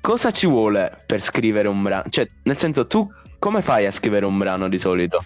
Cosa 0.00 0.30
ci 0.30 0.46
vuole 0.46 0.98
per 1.06 1.20
scrivere 1.20 1.68
un 1.68 1.82
brano? 1.82 2.04
Cioè, 2.08 2.26
nel 2.44 2.56
senso, 2.56 2.86
tu 2.86 3.06
come 3.38 3.62
fai 3.62 3.86
a 3.86 3.90
scrivere 3.90 4.24
un 4.24 4.38
brano 4.38 4.68
di 4.68 4.78
solito? 4.78 5.18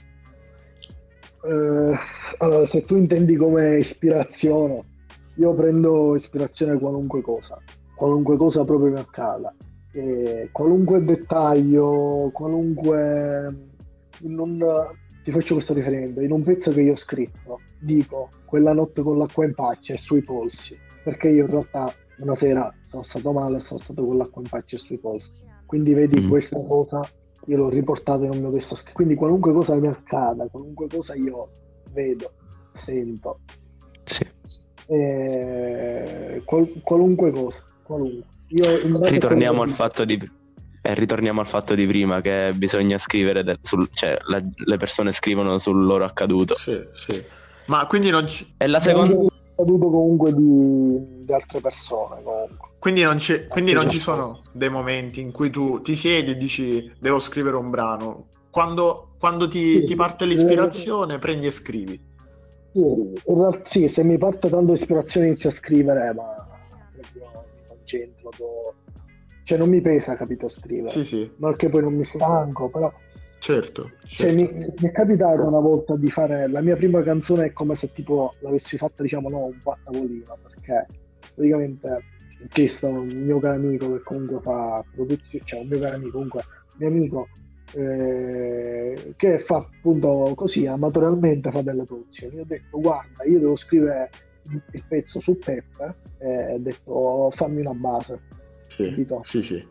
Uh, 1.42 1.94
allora, 2.38 2.64
se 2.64 2.82
tu 2.82 2.96
intendi 2.96 3.36
come 3.36 3.78
ispirazione, 3.78 4.82
io 5.36 5.54
prendo 5.54 6.14
ispirazione 6.14 6.72
da 6.72 6.78
qualunque 6.78 7.20
cosa, 7.22 7.58
qualunque 7.94 8.36
cosa 8.36 8.64
proprio 8.64 8.90
mi 8.90 8.98
accada, 8.98 9.54
e 9.96 10.48
qualunque 10.52 11.02
dettaglio, 11.02 12.30
qualunque... 12.32 13.72
Non, 14.18 14.58
ti 15.24 15.30
faccio 15.30 15.54
questo 15.54 15.72
riferimento, 15.72 16.20
in 16.20 16.32
un 16.32 16.42
pezzo 16.42 16.70
che 16.70 16.82
io 16.82 16.92
ho 16.92 16.96
scritto, 16.96 17.60
dico 17.80 18.28
quella 18.44 18.72
notte 18.72 19.02
con 19.02 19.18
l'acqua 19.18 19.44
in 19.44 19.54
faccia 19.54 19.92
e 19.92 19.96
sui 19.96 20.22
polsi, 20.22 20.78
perché 21.02 21.28
io 21.28 21.44
in 21.44 21.50
realtà 21.50 21.92
una 22.18 22.34
sera 22.34 22.72
sono 22.88 23.02
stato 23.02 23.32
male, 23.32 23.58
sono 23.58 23.80
stato 23.80 24.06
con 24.06 24.16
l'acqua 24.16 24.40
in 24.40 24.48
faccia 24.48 24.76
e 24.76 24.78
sui 24.78 24.98
polsi. 24.98 25.28
Quindi 25.66 25.94
vedi 25.94 26.20
mm. 26.20 26.28
questa 26.28 26.56
cosa, 26.56 27.00
io 27.46 27.56
l'ho 27.56 27.68
riportata 27.68 28.24
in 28.24 28.30
un 28.34 28.38
mio 28.38 28.52
testo 28.52 28.74
scritto. 28.76 28.94
Quindi 28.94 29.14
qualunque 29.14 29.52
cosa 29.52 29.74
mi 29.74 29.88
accada, 29.88 30.46
qualunque 30.46 30.86
cosa 30.86 31.14
io 31.14 31.50
vedo, 31.92 32.32
sento. 32.74 33.40
Sì. 34.04 34.24
Eh, 34.86 36.40
qual- 36.44 36.80
qualunque 36.82 37.32
cosa, 37.32 37.62
qualunque. 37.82 38.35
Ritorniamo 38.48 39.62
al 39.62 39.70
fatto 39.70 40.04
di... 40.04 40.18
Eh, 40.82 40.94
ritorniamo 40.94 41.40
al 41.40 41.48
fatto 41.48 41.74
di 41.74 41.84
prima 41.84 42.20
che 42.20 42.52
bisogna 42.54 42.96
scrivere, 42.98 43.42
del, 43.42 43.58
sul, 43.60 43.88
cioè 43.92 44.16
la, 44.26 44.40
le 44.40 44.76
persone 44.76 45.10
scrivono 45.10 45.58
sul 45.58 45.84
loro 45.84 46.04
accaduto. 46.04 46.54
Sì, 46.54 46.80
sì. 46.94 47.24
Ma 47.66 47.86
quindi 47.86 48.10
non 48.10 48.28
ci... 48.28 48.54
E 48.56 48.66
la 48.68 48.78
seconda 48.78 49.34
accaduto 49.56 49.88
comunque 49.88 50.34
di, 50.34 51.24
di 51.24 51.32
altre 51.32 51.60
persone. 51.60 52.22
Comunque. 52.22 52.68
Quindi 52.78 53.02
non, 53.02 53.18
quindi 53.48 53.72
non 53.72 53.88
ci 53.88 53.98
sono 53.98 54.42
dei 54.52 54.68
momenti 54.68 55.20
in 55.20 55.32
cui 55.32 55.50
tu 55.50 55.80
ti 55.80 55.96
siedi 55.96 56.32
e 56.32 56.36
dici 56.36 56.92
devo 57.00 57.18
scrivere 57.18 57.56
un 57.56 57.70
brano. 57.70 58.26
Quando, 58.50 59.14
quando 59.18 59.48
ti, 59.48 59.80
sì, 59.80 59.84
ti, 59.84 59.94
parte 59.96 60.24
l'ispirazione, 60.24 61.14
sì. 61.14 61.18
prendi 61.18 61.46
e 61.46 61.50
scrivi. 61.50 62.00
Sì, 63.62 63.88
se 63.88 64.04
mi 64.04 64.18
parte 64.18 64.48
tanto 64.50 64.72
ispirazione 64.72 65.28
inizio 65.28 65.48
a 65.48 65.52
scrivere, 65.52 66.12
ma 66.12 66.46
mi 67.92 68.14
concentro. 68.22 68.30
Cioè 69.42 69.58
non 69.58 69.68
mi 69.68 69.80
pesa, 69.80 70.14
capito, 70.14 70.48
scrivere. 70.48 70.90
Sì, 70.90 71.04
sì. 71.04 71.30
Non 71.36 71.54
che 71.54 71.68
poi 71.68 71.82
non 71.82 71.94
mi 71.94 72.04
stanco, 72.04 72.68
però 72.68 72.92
Certo, 73.38 73.92
cioè, 74.06 74.34
certo. 74.34 74.34
mi, 74.34 74.72
mi, 74.80 74.88
è 74.88 74.90
capitato 74.90 75.46
una 75.46 75.60
volta 75.60 75.94
di 75.94 76.08
fare 76.08 76.48
la 76.48 76.60
mia 76.60 76.74
prima 76.74 77.00
canzone 77.00 77.46
è 77.46 77.52
come 77.52 77.74
se 77.74 77.92
tipo 77.92 78.32
l'avessi 78.40 78.76
fatta 78.76 79.02
diciamo 79.02 79.28
no 79.28 79.44
un 79.44 79.58
po' 79.62 79.72
a 79.72 79.78
tavolino 79.84 80.36
perché 80.42 80.86
praticamente 81.34 82.02
c'è 82.48 82.66
sta 82.66 82.88
un 82.88 83.06
mio 83.06 83.38
caro 83.38 83.54
amico 83.54 83.92
che 83.92 84.02
comunque 84.02 84.40
fa 84.40 84.82
produzione 84.92 85.44
cioè 85.44 85.60
un 85.60 85.68
mio 85.68 85.78
caro 85.78 85.94
amico 85.94 86.12
comunque 86.12 86.42
mio 86.78 86.88
amico 86.88 87.28
eh, 87.74 89.14
che 89.16 89.38
fa 89.38 89.56
appunto 89.58 90.32
così 90.34 90.66
amatorialmente 90.66 91.50
fa 91.50 91.62
delle 91.62 91.84
produzioni 91.84 92.36
io 92.36 92.42
ho 92.42 92.46
detto 92.46 92.80
guarda 92.80 93.22
io 93.24 93.38
devo 93.38 93.54
scrivere 93.54 94.10
il 94.72 94.84
pezzo 94.86 95.18
su 95.18 95.36
Pepper 95.36 95.94
e 96.18 96.54
ho 96.54 96.58
detto 96.58 97.30
fammi 97.30 97.60
una 97.60 97.74
base 97.74 98.20
sì, 98.68 99.06
sì, 99.22 99.42
sì. 99.42 99.68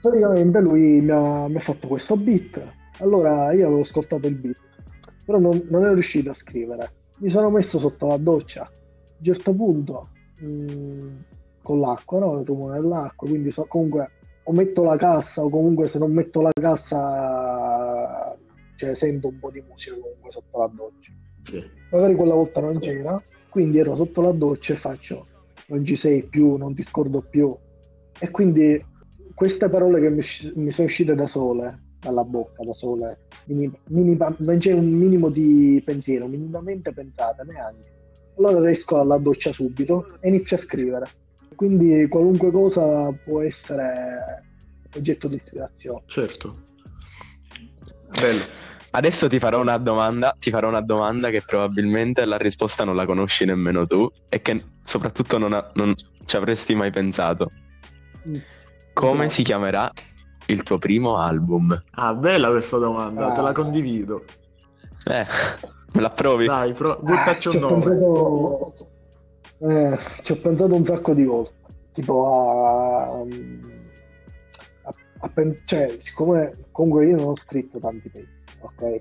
praticamente 0.00 0.60
lui 0.60 1.00
mi 1.00 1.10
ha, 1.10 1.48
mi 1.48 1.56
ha 1.56 1.60
fatto 1.60 1.88
questo 1.88 2.16
beat 2.16 2.82
allora 3.00 3.52
io 3.52 3.66
avevo 3.66 3.80
ascoltato 3.80 4.28
il 4.28 4.36
beat, 4.36 4.60
però 5.24 5.38
non, 5.38 5.66
non 5.68 5.82
ero 5.82 5.94
riuscito 5.94 6.30
a 6.30 6.34
scrivere. 6.34 6.90
Mi 7.18 7.28
sono 7.28 7.50
messo 7.50 7.78
sotto 7.78 8.06
la 8.06 8.16
doccia. 8.16 8.62
A 8.62 8.70
un 9.18 9.24
certo 9.24 9.52
punto, 9.52 10.08
mh, 10.40 10.46
mm, 10.46 11.16
con 11.62 11.80
l'acqua, 11.80 12.20
no? 12.20 12.38
il 12.38 12.46
rumore 12.46 12.80
dell'acqua, 12.80 13.28
quindi 13.28 13.50
so, 13.50 13.64
comunque 13.64 14.10
o 14.46 14.52
metto 14.52 14.84
la 14.84 14.96
cassa 14.96 15.42
o 15.42 15.48
comunque 15.48 15.86
se 15.86 15.98
non 15.98 16.12
metto 16.12 16.42
la 16.42 16.50
cassa 16.52 18.36
cioè, 18.76 18.92
sento 18.92 19.28
un 19.28 19.38
po' 19.38 19.50
di 19.50 19.64
musica 19.66 19.94
comunque 19.94 20.30
sotto 20.30 20.58
la 20.58 20.70
doccia. 20.72 21.12
Sì. 21.44 21.64
Magari 21.90 22.14
quella 22.14 22.34
volta 22.34 22.60
non 22.60 22.78
c'era, 22.78 23.20
quindi 23.54 23.78
ero 23.78 23.94
sotto 23.94 24.20
la 24.20 24.32
doccia 24.32 24.72
e 24.72 24.76
faccio 24.76 25.26
non 25.66 25.84
ci 25.84 25.94
sei 25.94 26.26
più, 26.26 26.56
non 26.56 26.74
ti 26.74 26.82
scordo 26.82 27.24
più. 27.30 27.56
E 28.18 28.28
quindi 28.32 28.84
queste 29.32 29.68
parole 29.68 30.00
che 30.00 30.10
mi, 30.10 30.22
mi 30.56 30.70
sono 30.70 30.88
uscite 30.88 31.14
da 31.14 31.24
sole, 31.24 31.92
dalla 32.00 32.24
bocca, 32.24 32.64
da 32.64 32.72
sole, 32.72 33.28
minim- 33.44 33.78
minima- 33.90 34.34
non 34.38 34.56
c'è 34.56 34.72
un 34.72 34.88
minimo 34.88 35.28
di 35.28 35.80
pensiero, 35.84 36.26
minimamente 36.26 36.92
pensate, 36.92 37.44
neanche. 37.44 37.92
Allora 38.38 38.68
esco 38.68 38.98
alla 38.98 39.18
doccia 39.18 39.52
subito 39.52 40.04
e 40.18 40.30
inizio 40.30 40.56
a 40.56 40.58
scrivere. 40.58 41.06
Quindi 41.54 42.08
qualunque 42.08 42.50
cosa 42.50 43.12
può 43.24 43.40
essere 43.40 44.42
oggetto 44.96 45.28
di 45.28 45.36
ispirazione. 45.36 46.02
Certo. 46.06 46.52
Bello. 48.18 48.42
Adesso 48.96 49.28
ti 49.28 49.40
farò 49.40 49.60
una 49.60 49.76
domanda, 49.78 50.36
ti 50.38 50.50
farò 50.50 50.68
una 50.68 50.80
domanda 50.80 51.30
che 51.30 51.42
probabilmente 51.44 52.24
la 52.24 52.36
risposta 52.36 52.84
non 52.84 52.94
la 52.94 53.04
conosci 53.06 53.44
nemmeno 53.44 53.86
tu 53.86 54.08
e 54.28 54.40
che 54.40 54.62
soprattutto 54.84 55.36
non, 55.36 55.52
ha- 55.52 55.68
non 55.74 55.92
ci 56.24 56.36
avresti 56.36 56.76
mai 56.76 56.92
pensato. 56.92 57.48
Come 58.92 59.28
si 59.30 59.42
chiamerà 59.42 59.90
il 60.46 60.62
tuo 60.62 60.78
primo 60.78 61.16
album? 61.16 61.76
Ah, 61.92 62.14
bella 62.14 62.50
questa 62.50 62.78
domanda, 62.78 63.32
te 63.32 63.40
la 63.42 63.48
Ah. 63.48 63.52
condivido. 63.52 64.22
Eh, 65.06 65.26
me 65.94 66.00
la 66.00 66.10
provi? 66.10 66.46
Dai, 66.46 66.72
pro- 66.72 66.98
buttaci 67.02 67.48
un 67.48 67.56
ho 67.64 67.68
nome. 67.70 67.82
pensato, 67.84 68.74
eh, 69.58 69.98
ci 70.22 70.30
ho 70.32 70.36
pensato 70.36 70.72
un 70.74 70.84
sacco 70.84 71.12
di 71.14 71.24
volte, 71.24 71.52
tipo 71.94 72.32
a, 72.32 73.02
a- 74.84 74.94
a 75.18 75.28
pen- 75.30 75.60
cioè, 75.64 75.88
siccome 75.98 76.52
comunque 76.70 77.06
io 77.06 77.16
non 77.16 77.28
ho 77.30 77.36
scritto 77.36 77.80
tanti 77.80 78.08
pezzi, 78.08 78.40
ok? 78.64 79.00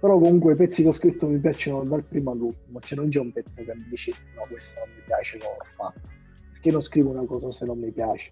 Però 0.00 0.18
comunque 0.18 0.54
i 0.54 0.56
pezzi 0.56 0.82
che 0.82 0.88
ho 0.88 0.92
scritto 0.92 1.28
mi 1.28 1.38
piacciono 1.38 1.84
dal 1.84 2.04
primo 2.04 2.32
all'ultimo, 2.32 2.80
cioè 2.80 2.98
non 2.98 3.08
c'è 3.08 3.20
un 3.20 3.32
pezzo 3.32 3.54
che 3.54 3.74
mi 3.74 3.86
dici 3.88 4.12
no, 4.34 4.42
questo 4.48 4.80
non 4.84 4.94
mi 4.94 5.02
piace, 5.04 5.38
non 5.38 5.48
l'ho 5.56 5.66
fatto, 5.70 6.00
perché 6.52 6.70
non 6.70 6.80
scrivo 6.80 7.10
una 7.10 7.24
cosa 7.24 7.50
se 7.50 7.64
non 7.64 7.78
mi 7.78 7.92
piace. 7.92 8.30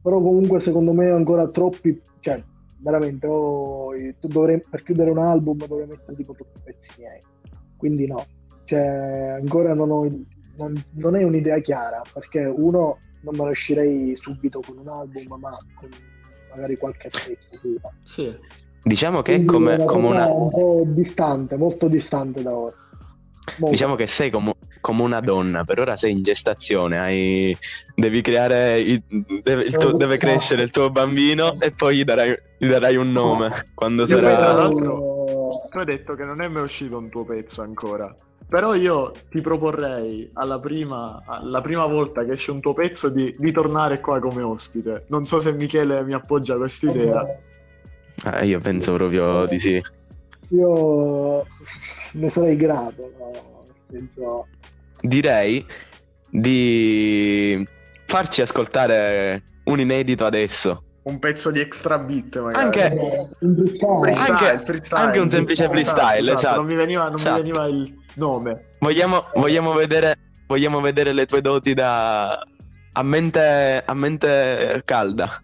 Però 0.00 0.20
comunque 0.20 0.60
secondo 0.60 0.92
me 0.92 1.10
ancora 1.10 1.48
troppi, 1.48 2.00
cioè 2.20 2.42
veramente 2.78 3.26
oh, 3.26 3.92
dovrei, 4.22 4.60
per 4.70 4.82
chiudere 4.82 5.10
un 5.10 5.18
album 5.18 5.56
dovrei 5.66 5.88
mettere 5.88 6.14
tipo 6.14 6.34
tutti 6.34 6.60
i 6.60 6.62
pezzi 6.62 7.00
miei, 7.00 7.20
quindi 7.76 8.06
no, 8.06 8.24
cioè 8.64 9.38
ancora 9.40 9.74
non 9.74 9.90
ho 9.90 10.06
non, 10.58 10.72
non 10.94 11.16
è 11.16 11.22
un'idea 11.22 11.58
chiara 11.60 12.02
perché 12.12 12.44
uno 12.44 12.98
non 13.22 13.34
me 13.36 13.44
ne 13.44 13.50
uscirei 13.50 14.14
subito 14.16 14.60
con 14.60 14.78
un 14.78 14.88
album 14.88 15.38
ma 15.38 15.56
con 15.74 15.88
magari 16.50 16.76
qualche 16.76 17.08
pezzo 17.08 17.60
prima. 17.60 17.92
Sì. 18.04 18.36
Diciamo 18.82 19.22
che 19.22 19.34
è 19.36 19.44
come, 19.44 19.74
una 19.74 19.84
come 19.84 20.06
una... 20.06 20.26
un 20.26 20.50
po' 20.50 20.82
distante 20.86 21.56
molto 21.56 21.88
distante 21.88 22.42
da 22.42 22.54
ora 22.54 22.76
Molto. 23.56 23.70
Diciamo 23.70 23.94
che 23.94 24.06
sei 24.06 24.30
come, 24.30 24.54
come 24.80 25.02
una 25.02 25.20
donna, 25.20 25.64
per 25.64 25.80
ora 25.80 25.96
sei 25.96 26.12
in 26.12 26.22
gestazione, 26.22 26.98
hai- 26.98 27.56
devi 27.94 28.20
creare, 28.20 28.78
i- 28.78 29.02
deve, 29.42 29.64
il 29.64 29.76
tuo- 29.76 29.96
deve 29.96 30.16
crescere 30.16 30.62
il 30.62 30.70
tuo 30.70 30.90
bambino 30.90 31.58
e 31.60 31.72
poi 31.72 31.96
gli 31.96 32.04
darai, 32.04 32.34
gli 32.58 32.68
darai 32.68 32.96
un 32.96 33.10
nome 33.10 33.50
quando 33.74 34.04
Io 34.04 34.18
poi, 34.18 34.20
tra 34.20 34.38
sarà... 34.38 34.52
l'altro- 34.52 35.56
Tu 35.70 35.78
hai 35.78 35.84
detto 35.84 36.14
che 36.14 36.24
non 36.24 36.40
è 36.40 36.48
mai 36.48 36.62
uscito 36.62 36.98
un 36.98 37.08
tuo 37.08 37.24
pezzo 37.24 37.62
ancora. 37.62 38.14
Però 38.46 38.74
io 38.74 39.10
ti 39.28 39.40
proporrei 39.40 40.30
alla 40.34 40.58
prima, 40.58 41.22
alla 41.26 41.60
prima 41.60 41.84
volta 41.86 42.24
che 42.24 42.32
esce 42.32 42.50
un 42.50 42.60
tuo 42.60 42.72
pezzo 42.72 43.10
di, 43.10 43.34
di 43.36 43.52
tornare 43.52 44.00
qua 44.00 44.20
come 44.20 44.42
ospite. 44.42 45.04
Non 45.08 45.26
so 45.26 45.40
se 45.40 45.52
Michele 45.52 46.02
mi 46.04 46.14
appoggia 46.14 46.54
a 46.54 46.58
quest'idea. 46.58 47.26
Ah, 48.24 48.42
io 48.44 48.58
penso 48.60 48.92
proprio 48.94 49.46
di 49.46 49.58
sì. 49.58 49.82
io 50.50 51.46
ne 52.12 52.28
sarei 52.30 52.56
grato 52.56 53.12
no? 53.18 53.62
senso 53.90 54.46
Direi 55.00 55.64
di 56.30 57.66
farci 58.06 58.42
ascoltare 58.42 59.42
un 59.64 59.78
inedito 59.80 60.24
adesso. 60.26 60.82
Un 61.02 61.18
pezzo 61.20 61.50
di 61.50 61.60
extra 61.60 61.96
beat 61.98 62.38
magari. 62.40 62.64
Anche- 62.64 62.92
eh, 62.92 63.28
un 63.40 63.64
freestyle. 64.00 64.32
Anche- 64.32 64.64
freestyle, 64.64 65.00
anche 65.02 65.18
un 65.20 65.30
semplice 65.30 65.68
freestyle, 65.68 66.32
esatto. 66.32 66.56
Non 66.56 66.66
mi 66.66 66.74
veniva, 66.74 67.04
non 67.04 67.12
mi 67.12 67.16
Esatto. 67.20 67.36
veniva 67.36 67.66
il 67.66 67.94
nome. 68.16 68.66
Vogliamo, 68.80 69.26
vogliamo 69.34 69.72
vedere, 69.72 70.16
vogliamo 70.46 70.80
vedere 70.80 71.12
le 71.12 71.24
tue 71.26 71.40
doti 71.40 71.72
da... 71.74 72.38
a 72.92 73.02
mente, 73.02 73.82
a 73.86 73.94
mente 73.94 74.82
calda. 74.84 75.42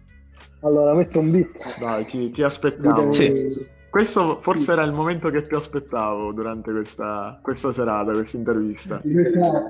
Allora 0.65 0.93
metto 0.93 1.19
un 1.19 1.31
beat 1.31 1.79
Dai, 1.79 2.05
ti, 2.05 2.29
ti 2.31 2.43
aspettavo. 2.43 3.11
Sì. 3.11 3.73
Questo 3.89 4.41
forse 4.41 4.73
era 4.73 4.83
il 4.83 4.91
momento 4.91 5.29
che 5.29 5.43
più 5.43 5.55
aspettavo 5.55 6.33
durante 6.33 6.71
questa, 6.71 7.39
questa 7.41 7.71
serata, 7.71 8.11
questa 8.11 8.35
intervista. 8.35 9.01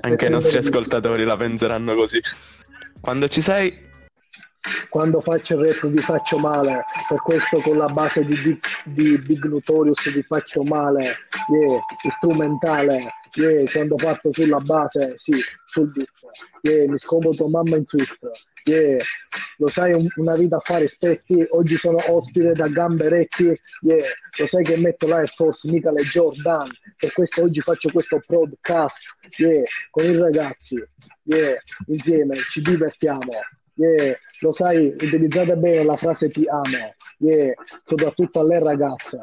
Anche 0.00 0.26
i 0.26 0.30
nostri 0.30 0.58
ascoltatori 0.58 1.24
la 1.24 1.36
penseranno 1.36 1.94
così. 1.94 2.18
Quando 3.00 3.28
ci 3.28 3.40
sei, 3.40 3.72
quando 4.88 5.20
faccio 5.20 5.54
il 5.54 5.66
rap 5.66 5.86
vi 5.86 6.00
faccio 6.00 6.38
male. 6.38 6.84
Per 7.08 7.20
questo 7.22 7.60
con 7.60 7.76
la 7.76 7.88
base 7.88 8.24
di 8.24 8.36
Big, 8.40 8.58
di 8.84 9.18
Big 9.18 9.44
Notorious 9.44 10.10
vi 10.12 10.22
faccio 10.22 10.62
male. 10.62 11.16
Yeah, 11.48 11.80
strumentale. 12.16 13.12
Yeah, 13.34 13.70
quando 13.70 13.98
fatto 13.98 14.32
sulla 14.32 14.60
base 14.60 15.14
sì, 15.16 15.34
sul 15.64 15.90
beat. 15.90 16.08
Yeah, 16.62 16.88
mi 16.88 16.96
scomodo 16.96 17.48
mamma 17.48 17.76
in 17.76 17.84
Swift. 17.84 18.18
Yeah, 18.64 19.02
lo 19.58 19.68
sai 19.68 19.92
un- 19.92 20.08
una 20.16 20.34
vita 20.34 20.56
a 20.56 20.60
fare 20.60 20.86
specchi. 20.86 21.44
Oggi 21.50 21.76
sono 21.76 21.98
ospite 22.08 22.52
da 22.52 22.68
gambe 22.68 23.08
recchi 23.08 23.58
yeah, 23.82 24.08
lo 24.38 24.46
sai 24.46 24.64
che 24.64 24.76
metto 24.76 25.06
l'Air 25.06 25.28
Force 25.28 25.68
mica 25.70 25.90
le 25.92 26.02
Jordan. 26.02 26.68
Per 26.96 27.12
questo 27.12 27.42
oggi 27.42 27.60
faccio 27.60 27.90
questo 27.90 28.22
podcast 28.26 28.98
yeah, 29.36 29.62
con 29.90 30.04
i 30.04 30.16
ragazzi. 30.16 30.82
Yeah, 31.24 31.60
insieme 31.86 32.38
ci 32.48 32.60
divertiamo 32.60 33.20
Yeah, 33.78 34.16
lo 34.40 34.52
sai, 34.52 34.86
utilizzate 34.86 35.54
bene 35.54 35.84
la 35.84 35.96
frase 35.96 36.28
ti 36.30 36.46
amo, 36.48 36.94
yeah, 37.18 37.52
soprattutto 37.84 38.40
alle 38.40 38.58
ragazze. 38.58 39.18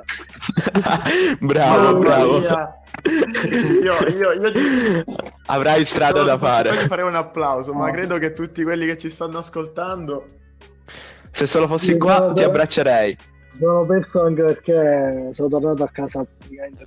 bravo, 1.41 1.81
Mamma 1.81 1.99
bravo. 1.99 2.37
Io, 2.37 4.07
io, 4.09 4.31
io 4.31 4.51
ti, 4.51 4.59
Avrai 5.47 5.83
strada 5.85 6.19
solo- 6.19 6.29
da 6.29 6.37
fare. 6.37 6.69
Poi 6.69 6.77
farei 6.85 7.05
un 7.05 7.15
applauso, 7.15 7.73
ma 7.73 7.89
credo 7.89 8.19
che 8.19 8.31
tutti 8.33 8.61
quelli 8.63 8.85
che 8.85 8.97
ci 8.97 9.09
stanno 9.09 9.39
ascoltando 9.39 10.25
Se 11.31 11.47
solo 11.47 11.67
fossi 11.67 11.91
Io 11.91 11.97
qua, 11.97 12.31
ti 12.33 12.43
abbraccerei. 12.43 13.17
Sono 13.59 13.85
perso 13.85 14.23
anche 14.23 14.43
perché 14.43 15.29
sono 15.31 15.47
tornato 15.47 15.83
a 15.83 15.89
casa 15.89 16.25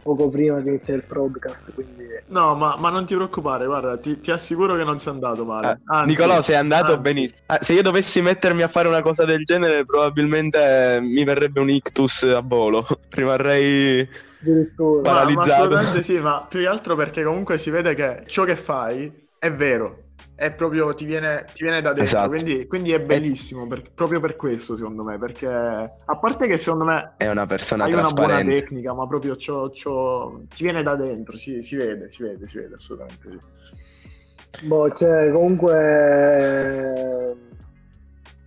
poco 0.02 0.28
prima 0.28 0.60
di 0.60 0.68
iniziare 0.68 0.98
il 1.00 1.06
podcast, 1.06 1.72
quindi 1.72 2.04
No, 2.28 2.56
ma, 2.56 2.76
ma 2.78 2.90
non 2.90 3.04
ti 3.06 3.14
preoccupare, 3.14 3.66
guarda, 3.66 3.96
ti, 3.98 4.20
ti 4.20 4.30
assicuro 4.32 4.74
che 4.74 4.82
non 4.84 4.98
sei 4.98 5.12
andato 5.12 5.44
male. 5.44 5.70
Eh, 5.70 5.78
Anzi, 5.86 6.06
Nicolò, 6.08 6.42
sei 6.42 6.56
andato 6.56 6.90
anzi. 6.92 7.02
benissimo. 7.02 7.40
Ah, 7.46 7.58
se 7.60 7.72
io 7.72 7.82
dovessi 7.82 8.20
mettermi 8.20 8.62
a 8.62 8.68
fare 8.68 8.88
una 8.88 9.00
cosa 9.02 9.24
del 9.24 9.44
genere, 9.44 9.84
probabilmente 9.84 10.98
mi 11.02 11.22
verrebbe 11.24 11.60
un 11.60 11.70
ictus 11.70 12.24
a 12.24 12.40
volo. 12.40 12.84
Rimarrei 13.10 14.08
addirittura... 14.40 15.02
Ma, 15.02 15.24
ma 15.34 15.42
paralizzato. 15.42 15.50
assolutamente 15.52 16.02
sì, 16.02 16.18
ma 16.20 16.46
più 16.48 16.60
che 16.60 16.66
altro 16.66 16.96
perché 16.96 17.22
comunque 17.22 17.58
si 17.58 17.70
vede 17.70 17.94
che 17.94 18.24
ciò 18.26 18.44
che 18.44 18.56
fai 18.56 19.28
è 19.38 19.52
vero, 19.52 20.05
è 20.36 20.54
proprio 20.54 20.92
ti 20.92 21.06
viene, 21.06 21.44
ti 21.52 21.62
viene 21.64 21.80
da 21.80 21.88
dentro, 21.88 22.04
Esatto. 22.04 22.28
quindi, 22.28 22.66
quindi 22.66 22.92
è 22.92 23.00
bellissimo, 23.00 23.66
per- 23.66 23.90
proprio 23.92 24.20
per 24.20 24.36
questo 24.36 24.76
secondo 24.76 25.02
me, 25.02 25.18
perché 25.18 25.46
a 25.48 26.18
parte 26.20 26.46
che 26.46 26.58
secondo 26.58 26.84
me 26.84 27.14
È 27.16 27.26
una 27.28 27.46
persona 27.46 27.84
hai 27.84 27.94
una 27.94 28.10
buona 28.10 28.44
tecnica, 28.44 28.92
ma 28.92 29.06
proprio 29.06 29.34
ciò, 29.36 29.70
ciò- 29.70 30.38
ti 30.54 30.62
viene 30.64 30.82
da 30.82 30.94
dentro, 30.94 31.38
si, 31.38 31.62
si 31.62 31.74
vede, 31.76 32.10
si 32.10 32.22
vede, 32.22 32.46
si 32.46 32.58
vede 32.58 32.74
assolutamente 32.74 33.30
sì. 33.30 34.66
Boh, 34.66 34.90
cioè, 34.94 35.30
comunque... 35.30 35.74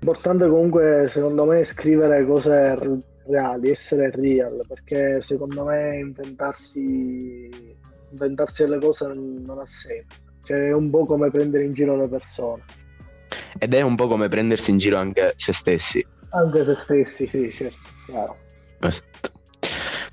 L'importante 0.02 0.48
comunque, 0.48 1.08
secondo 1.08 1.46
me, 1.46 1.64
scrivere 1.64 2.26
cose 2.26 2.78
reali, 3.26 3.70
essere 3.70 4.10
real, 4.12 4.62
perché 4.66 5.20
secondo 5.20 5.66
me 5.66 5.98
inventarsi, 5.98 7.76
inventarsi 8.12 8.64
delle 8.64 8.80
cose 8.80 9.08
non 9.08 9.44
non 9.46 9.60
ha 9.60 9.66
senso. 9.66 10.28
Cioè, 10.50 10.70
è 10.70 10.74
un 10.74 10.90
po' 10.90 11.06
come 11.06 11.30
prendere 11.30 11.64
in 11.64 11.74
giro 11.74 11.96
le 11.96 12.08
persone. 12.08 12.64
Ed 13.60 13.76
è 13.76 13.82
un 13.82 13.96
po' 13.96 14.08
come 14.08 14.30
prendersi 14.30 14.72
in 14.72 14.78
giro 14.78 14.98
anche 14.98 15.34
se 15.36 15.54
stessi. 15.54 16.04
Anche 16.30 16.64
se 16.64 16.76
stessi, 16.82 17.28
sì, 17.28 17.52
certo, 17.52 17.78
chiaro. 18.08 18.36
Esatto. 18.80 19.30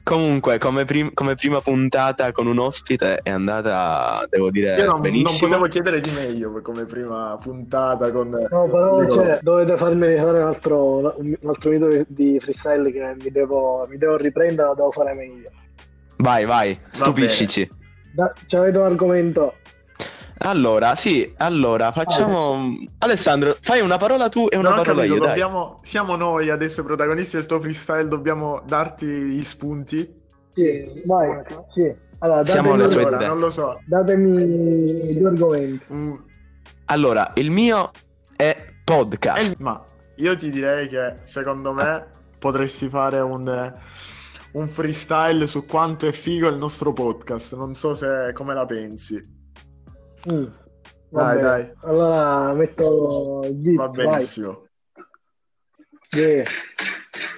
Comunque, 0.02 0.58
come, 0.58 0.84
prim- 0.84 1.14
come 1.14 1.36
prima 1.36 1.62
puntata 1.62 2.32
con 2.32 2.48
un 2.48 2.58
ospite 2.58 3.20
è 3.22 3.30
andata, 3.30 4.26
devo 4.28 4.50
dire, 4.50 4.76
Io 4.76 4.84
non, 4.84 4.86
non 4.88 5.00
benissimo. 5.00 5.48
potevo 5.48 5.68
chiedere 5.70 6.00
di 6.00 6.10
meglio 6.10 6.60
come 6.60 6.84
prima 6.84 7.38
puntata 7.42 8.12
con... 8.12 8.28
No, 8.28 8.66
però 8.66 9.08
cioè, 9.08 9.38
dovete 9.40 9.74
farmi 9.76 10.16
fare 10.16 10.38
un 10.38 10.44
altro, 10.44 11.14
un 11.16 11.36
altro 11.46 11.70
video 11.70 12.04
di 12.08 12.38
freestyle 12.38 12.92
che 12.92 13.16
mi 13.22 13.30
devo, 13.30 13.86
mi 13.88 13.96
devo 13.96 14.18
riprendere, 14.18 14.68
lo 14.68 14.74
devo 14.74 14.90
fare 14.90 15.14
meglio. 15.14 15.50
Vai, 16.18 16.44
vai, 16.44 16.78
stupiscici. 16.90 17.66
Da, 18.12 18.30
cioè, 18.46 18.60
avete 18.60 18.76
un 18.76 18.84
argomento? 18.84 19.54
Allora, 20.38 20.94
sì, 20.96 21.32
allora 21.38 21.92
facciamo. 21.92 22.76
Alessandro, 22.98 23.56
fai 23.60 23.80
una 23.80 23.96
parola 23.96 24.28
tu 24.28 24.46
e 24.50 24.56
una 24.56 24.68
Non 24.70 24.78
ho 24.78 24.82
parola 24.82 25.02
capito, 25.02 25.14
io. 25.14 25.20
Dai. 25.20 25.28
dobbiamo... 25.30 25.78
siamo 25.82 26.16
noi 26.16 26.50
adesso 26.50 26.84
protagonisti 26.84 27.36
del 27.36 27.46
tuo 27.46 27.58
freestyle, 27.60 28.06
dobbiamo 28.08 28.62
darti 28.66 29.06
gli 29.06 29.42
spunti. 29.42 30.24
Sì, 30.50 31.02
vai, 31.06 31.42
sì. 31.74 31.94
Allora, 32.18 32.44
Siamo 32.46 32.76
datemi, 32.76 32.82
alle 32.82 32.90
sue 32.90 33.04
Allora, 33.04 33.26
non 33.28 33.38
lo 33.38 33.50
so. 33.50 33.80
datemi 33.86 35.18
due 35.18 35.28
argomenti. 35.28 35.84
Mm, 35.92 36.14
Allora, 36.86 37.30
il 37.34 37.50
mio 37.50 37.90
è 38.36 38.56
podcast. 38.84 39.52
eh, 39.52 39.56
ma 39.62 39.84
io 40.16 40.36
ti 40.36 40.48
direi 40.50 40.88
che 40.88 41.14
secondo 41.24 41.72
me 41.74 42.06
potresti 42.38 42.88
fare 42.88 43.20
un, 43.20 43.72
un 44.52 44.68
freestyle 44.68 45.46
su 45.46 45.64
quanto 45.66 46.06
è 46.06 46.12
figo 46.12 46.48
il 46.48 46.56
nostro 46.56 46.92
podcast. 46.94 47.54
Non 47.54 47.74
so 47.74 47.92
se 47.92 48.30
come 48.32 48.54
la 48.54 48.64
pensi. 48.64 49.20
Mm. 50.30 50.46
Dai, 51.08 51.40
dai. 51.40 51.72
Allora 51.82 52.52
metto 52.52 53.40
il 53.44 53.54
beat, 53.54 53.76
Va 53.76 53.88
benissimo. 53.88 54.66
Sì. 56.08 56.42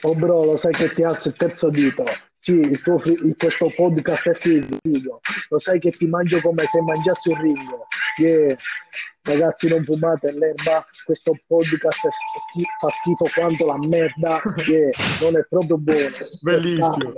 Oh 0.03 0.15
bro, 0.15 0.45
lo 0.45 0.57
sai 0.57 0.73
che 0.73 0.91
ti 0.93 1.03
alzo 1.03 1.29
il 1.29 1.35
terzo 1.35 1.69
dito. 1.69 2.03
Sì, 2.39 2.53
il 2.53 2.81
tuo 2.81 2.99
fri- 2.99 3.35
questo 3.37 3.71
podcast 3.75 4.29
è 4.29 4.35
figo. 4.35 5.21
Lo 5.49 5.59
sai 5.59 5.79
che 5.81 5.91
ti 5.91 6.07
mangio 6.07 6.41
come 6.41 6.65
se 6.65 6.81
mangiassi 6.81 7.31
un 7.31 7.41
ringo. 7.41 7.87
Yeah. 8.19 8.55
Ragazzi, 9.23 9.69
non 9.69 9.85
fumate 9.85 10.33
l'erba. 10.33 10.87
Questo 11.05 11.33
podcast 11.47 11.99
fa 12.81 12.89
schifo 12.89 13.27
quanto 13.35 13.67
la 13.67 13.77
merda. 13.79 14.41
Yeah. 14.67 14.91
Non 15.21 15.37
è 15.37 15.47
proprio 15.49 15.77
buono. 15.79 16.11
Bellissimo. 16.43 17.13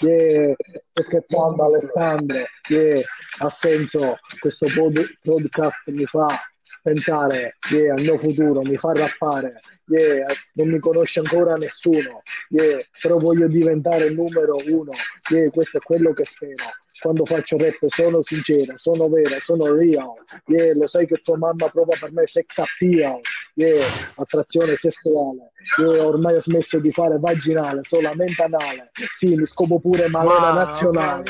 Yeah. 0.00 0.54
Sto 0.90 1.02
scherzando, 1.02 1.64
Alessandro. 1.64 2.44
Yeah. 2.68 3.02
Ha 3.38 3.48
senso. 3.48 4.18
Questo 4.40 4.66
pod- 4.74 5.18
podcast 5.22 5.88
mi 5.88 6.04
fa 6.04 6.40
pensare 6.82 7.56
yeah, 7.70 7.94
al 7.94 8.00
mio 8.00 8.16
futuro, 8.16 8.60
mi 8.62 8.76
fa 8.76 8.92
rappare, 8.92 9.56
yeah, 9.86 10.24
non 10.54 10.68
mi 10.68 10.78
conosce 10.78 11.18
ancora 11.18 11.54
nessuno, 11.54 12.22
yeah, 12.50 12.78
però 13.00 13.18
voglio 13.18 13.48
diventare 13.48 14.06
il 14.06 14.14
numero 14.14 14.54
uno, 14.66 14.92
yeah, 15.30 15.50
questo 15.50 15.78
è 15.78 15.80
quello 15.80 16.12
che 16.12 16.24
spero. 16.24 16.62
Quando 16.98 17.24
faccio 17.24 17.56
rap 17.58 17.76
sono 17.86 18.22
sincero, 18.22 18.72
sono 18.76 19.08
vero, 19.08 19.38
sono 19.40 19.74
real, 19.74 20.14
yeah, 20.46 20.74
lo 20.74 20.86
sai 20.86 21.06
che 21.06 21.16
tua 21.16 21.36
mamma 21.36 21.68
prova 21.68 21.94
per 21.98 22.10
me 22.12 22.24
sex 22.24 22.56
appeal, 22.56 23.18
yeah, 23.54 23.86
attrazione 24.14 24.74
sessuale, 24.74 25.50
yeah, 25.78 26.06
ormai 26.06 26.36
ho 26.36 26.40
smesso 26.40 26.78
di 26.78 26.90
fare 26.90 27.18
vaginale, 27.18 27.82
solamente 27.82 28.42
anale, 28.42 28.90
sì, 29.12 29.34
mi 29.36 29.44
scopo 29.44 29.78
pure 29.78 30.08
malena 30.08 30.38
Mamma 30.40 30.64
nazionale. 30.64 31.22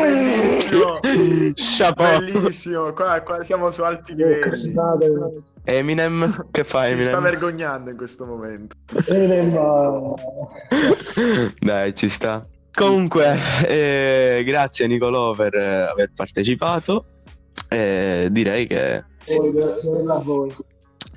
bellissimo. 0.00 0.98
Bellissimo, 1.94 2.92
qua, 2.92 3.20
qua 3.22 3.42
siamo 3.44 3.70
su 3.70 3.82
alti 3.82 4.14
Yeah, 4.14 4.46
livelli. 4.50 5.44
Eminem, 5.64 6.48
che 6.50 6.64
fa 6.64 6.84
Si 6.84 6.88
sta 6.88 7.00
Eminem? 7.02 7.22
vergognando 7.22 7.90
in 7.90 7.96
questo 7.96 8.24
momento. 8.26 8.74
ma- 8.92 10.14
Dai, 11.60 11.94
ci 11.94 12.08
sta. 12.08 12.44
Comunque, 12.84 13.36
eh, 13.66 14.42
grazie 14.44 14.86
Nicolò 14.86 15.32
per 15.32 15.54
eh, 15.54 15.88
aver 15.88 16.10
partecipato. 16.14 17.04
Eh, 17.68 18.28
direi 18.30 18.66
che 18.66 19.04
voi. 20.22 20.54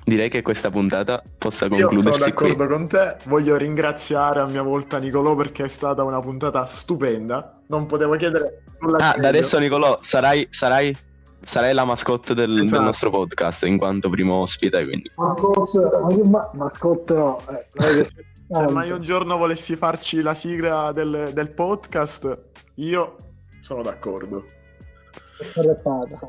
direi 0.03 0.29
che 0.29 0.41
questa 0.41 0.69
puntata 0.69 1.21
possa 1.37 1.65
Io 1.67 1.75
sono 1.75 1.87
concludersi 1.87 2.31
qui. 2.33 2.49
d'accordo 2.49 2.73
con 2.73 2.87
te. 2.87 3.15
Voglio 3.25 3.55
ringraziare 3.57 4.39
a 4.41 4.45
mia 4.45 4.61
volta 4.63 4.97
Nicolò 4.97 5.35
perché 5.35 5.63
è 5.65 5.67
stata 5.67 6.03
una 6.03 6.19
puntata 6.19 6.65
stupenda. 6.65 7.61
Non 7.67 7.85
potevo 7.85 8.15
chiedere 8.15 8.63
nulla 8.79 8.97
di 8.97 9.03
Ah, 9.03 9.15
da 9.19 9.27
adesso 9.29 9.59
Nicolò 9.59 9.97
sarai, 10.01 10.45
sarai, 10.49 10.93
sarai 11.41 11.73
la 11.73 11.85
mascotte 11.85 12.33
del, 12.33 12.53
del 12.53 12.63
Esatto. 12.65 12.81
nostro 12.83 13.09
podcast 13.11 13.63
in 13.63 13.77
quanto 13.77 14.09
primo 14.09 14.35
ospite, 14.41 14.83
quindi 14.83 15.09
Mascotte, 15.15 15.79
ma 16.23 16.49
mascotte 16.53 17.13
no. 17.13 17.37
Eh, 17.49 18.07
Se 18.53 18.67
mai 18.71 18.91
un 18.91 19.01
giorno 19.01 19.37
volessi 19.37 19.75
farci 19.75 20.21
la 20.21 20.33
sigla 20.33 20.91
del, 20.93 21.31
del 21.33 21.49
podcast, 21.51 22.37
io 22.75 23.15
sono 23.61 23.81
d'accordo. 23.81 24.43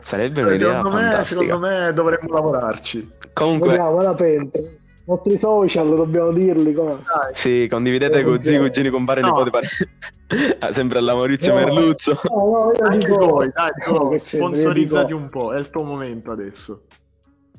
Sarebbe 0.00 0.42
un'idea 0.42 0.76
Secondo 0.76 0.90
me, 0.96 1.02
fantastica. 1.02 1.40
secondo 1.42 1.66
me 1.66 1.92
dovremmo 1.92 2.32
lavorarci. 2.32 3.10
Comunque, 3.32 3.68
Vediamo, 3.70 4.00
la 4.00 4.14
pensa. 4.14 4.58
I 4.58 5.04
nostri 5.04 5.38
social 5.38 5.88
dobbiamo 5.96 6.32
dirli 6.32 6.72
come. 6.72 6.92
Dai. 7.04 7.32
sì, 7.34 7.66
condividete 7.68 8.22
con 8.22 8.40
zii, 8.42 8.58
cugini, 8.58 8.88
compare, 8.88 9.20
No. 9.20 9.28
nipoti, 9.28 9.50
pare... 9.50 9.66
Ah, 10.60 10.72
sempre 10.72 10.98
alla 10.98 11.14
Maurizio 11.14 11.52
No. 11.52 11.58
Merluzzo. 11.58 12.18
No, 12.30 12.46
no, 12.46 12.72
io 12.72 12.98
dico, 12.98 13.18
voi, 13.26 13.50
dai, 13.52 13.70
no, 13.92 14.16
sponsorizzati 14.16 15.12
un 15.12 15.28
po', 15.28 15.52
è 15.52 15.58
il 15.58 15.68
tuo 15.68 15.82
momento 15.82 16.30
adesso. 16.30 16.84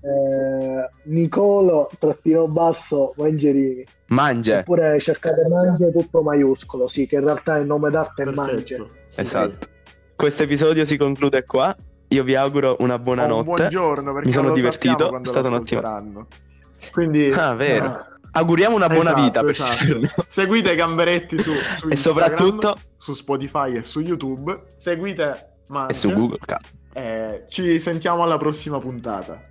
Eh, 0.04 0.90
Nicolo 1.06 1.90
trattino 1.98 2.48
basso 2.48 3.14
Mangerini. 3.18 3.84
Mangia. 4.08 4.60
Oppure 4.60 5.00
cercate 5.00 5.48
Mange 5.48 5.92
tutto 5.92 6.22
maiuscolo, 6.22 6.86
sì, 6.88 7.08
che 7.08 7.16
in 7.16 7.24
realtà 7.24 7.56
il 7.58 7.66
nome 7.66 7.90
d'arte 7.90 8.24
è 8.24 8.26
Mange. 8.26 8.76
Perfetto. 8.76 8.88
Sì, 9.10 9.22
Esatto. 9.22 9.68
Questo 10.16 10.44
episodio 10.44 10.86
si 10.86 10.98
conclude 10.98 11.44
qua. 11.46 11.76
Io 12.10 12.24
vi 12.24 12.36
auguro 12.36 12.76
una 12.80 13.00
buona 13.00 13.24
Un 13.24 13.30
notte. 13.30 13.44
buongiorno 13.46 14.14
perché 14.14 14.28
Mi 14.28 14.34
sono 14.34 14.52
divertito, 14.54 15.16
è 15.18 15.20
stata 15.24 15.50
lo 15.50 15.56
un'ottima-. 15.56 16.26
Quindi 16.92 17.32
Ah, 17.32 17.54
vero. 17.56 17.86
Ah. 17.86 18.08
Auguriamo 18.36 18.76
una 18.76 18.88
buona 18.88 19.12
Esatto, 19.16 19.22
vita 19.24 19.42
per 19.42 19.50
esatto. 19.52 20.24
Seguite 20.28 20.76
Gamberetti 20.76 21.38
su, 21.40 21.52
su 21.52 21.88
E 21.88 21.92
Instagram, 21.92 21.96
soprattutto 21.96 22.76
su 22.98 23.14
Spotify 23.14 23.76
e 23.76 23.84
su 23.84 24.00
YouTube. 24.02 24.64
Seguite 24.78 25.58
Mange 25.70 25.94
e 25.94 25.96
su 25.96 26.12
Google. 26.12 26.40
e 26.94 27.46
ci 27.48 27.80
sentiamo 27.80 28.24
alla 28.24 28.38
prossima 28.38 28.80
puntata. 28.80 29.50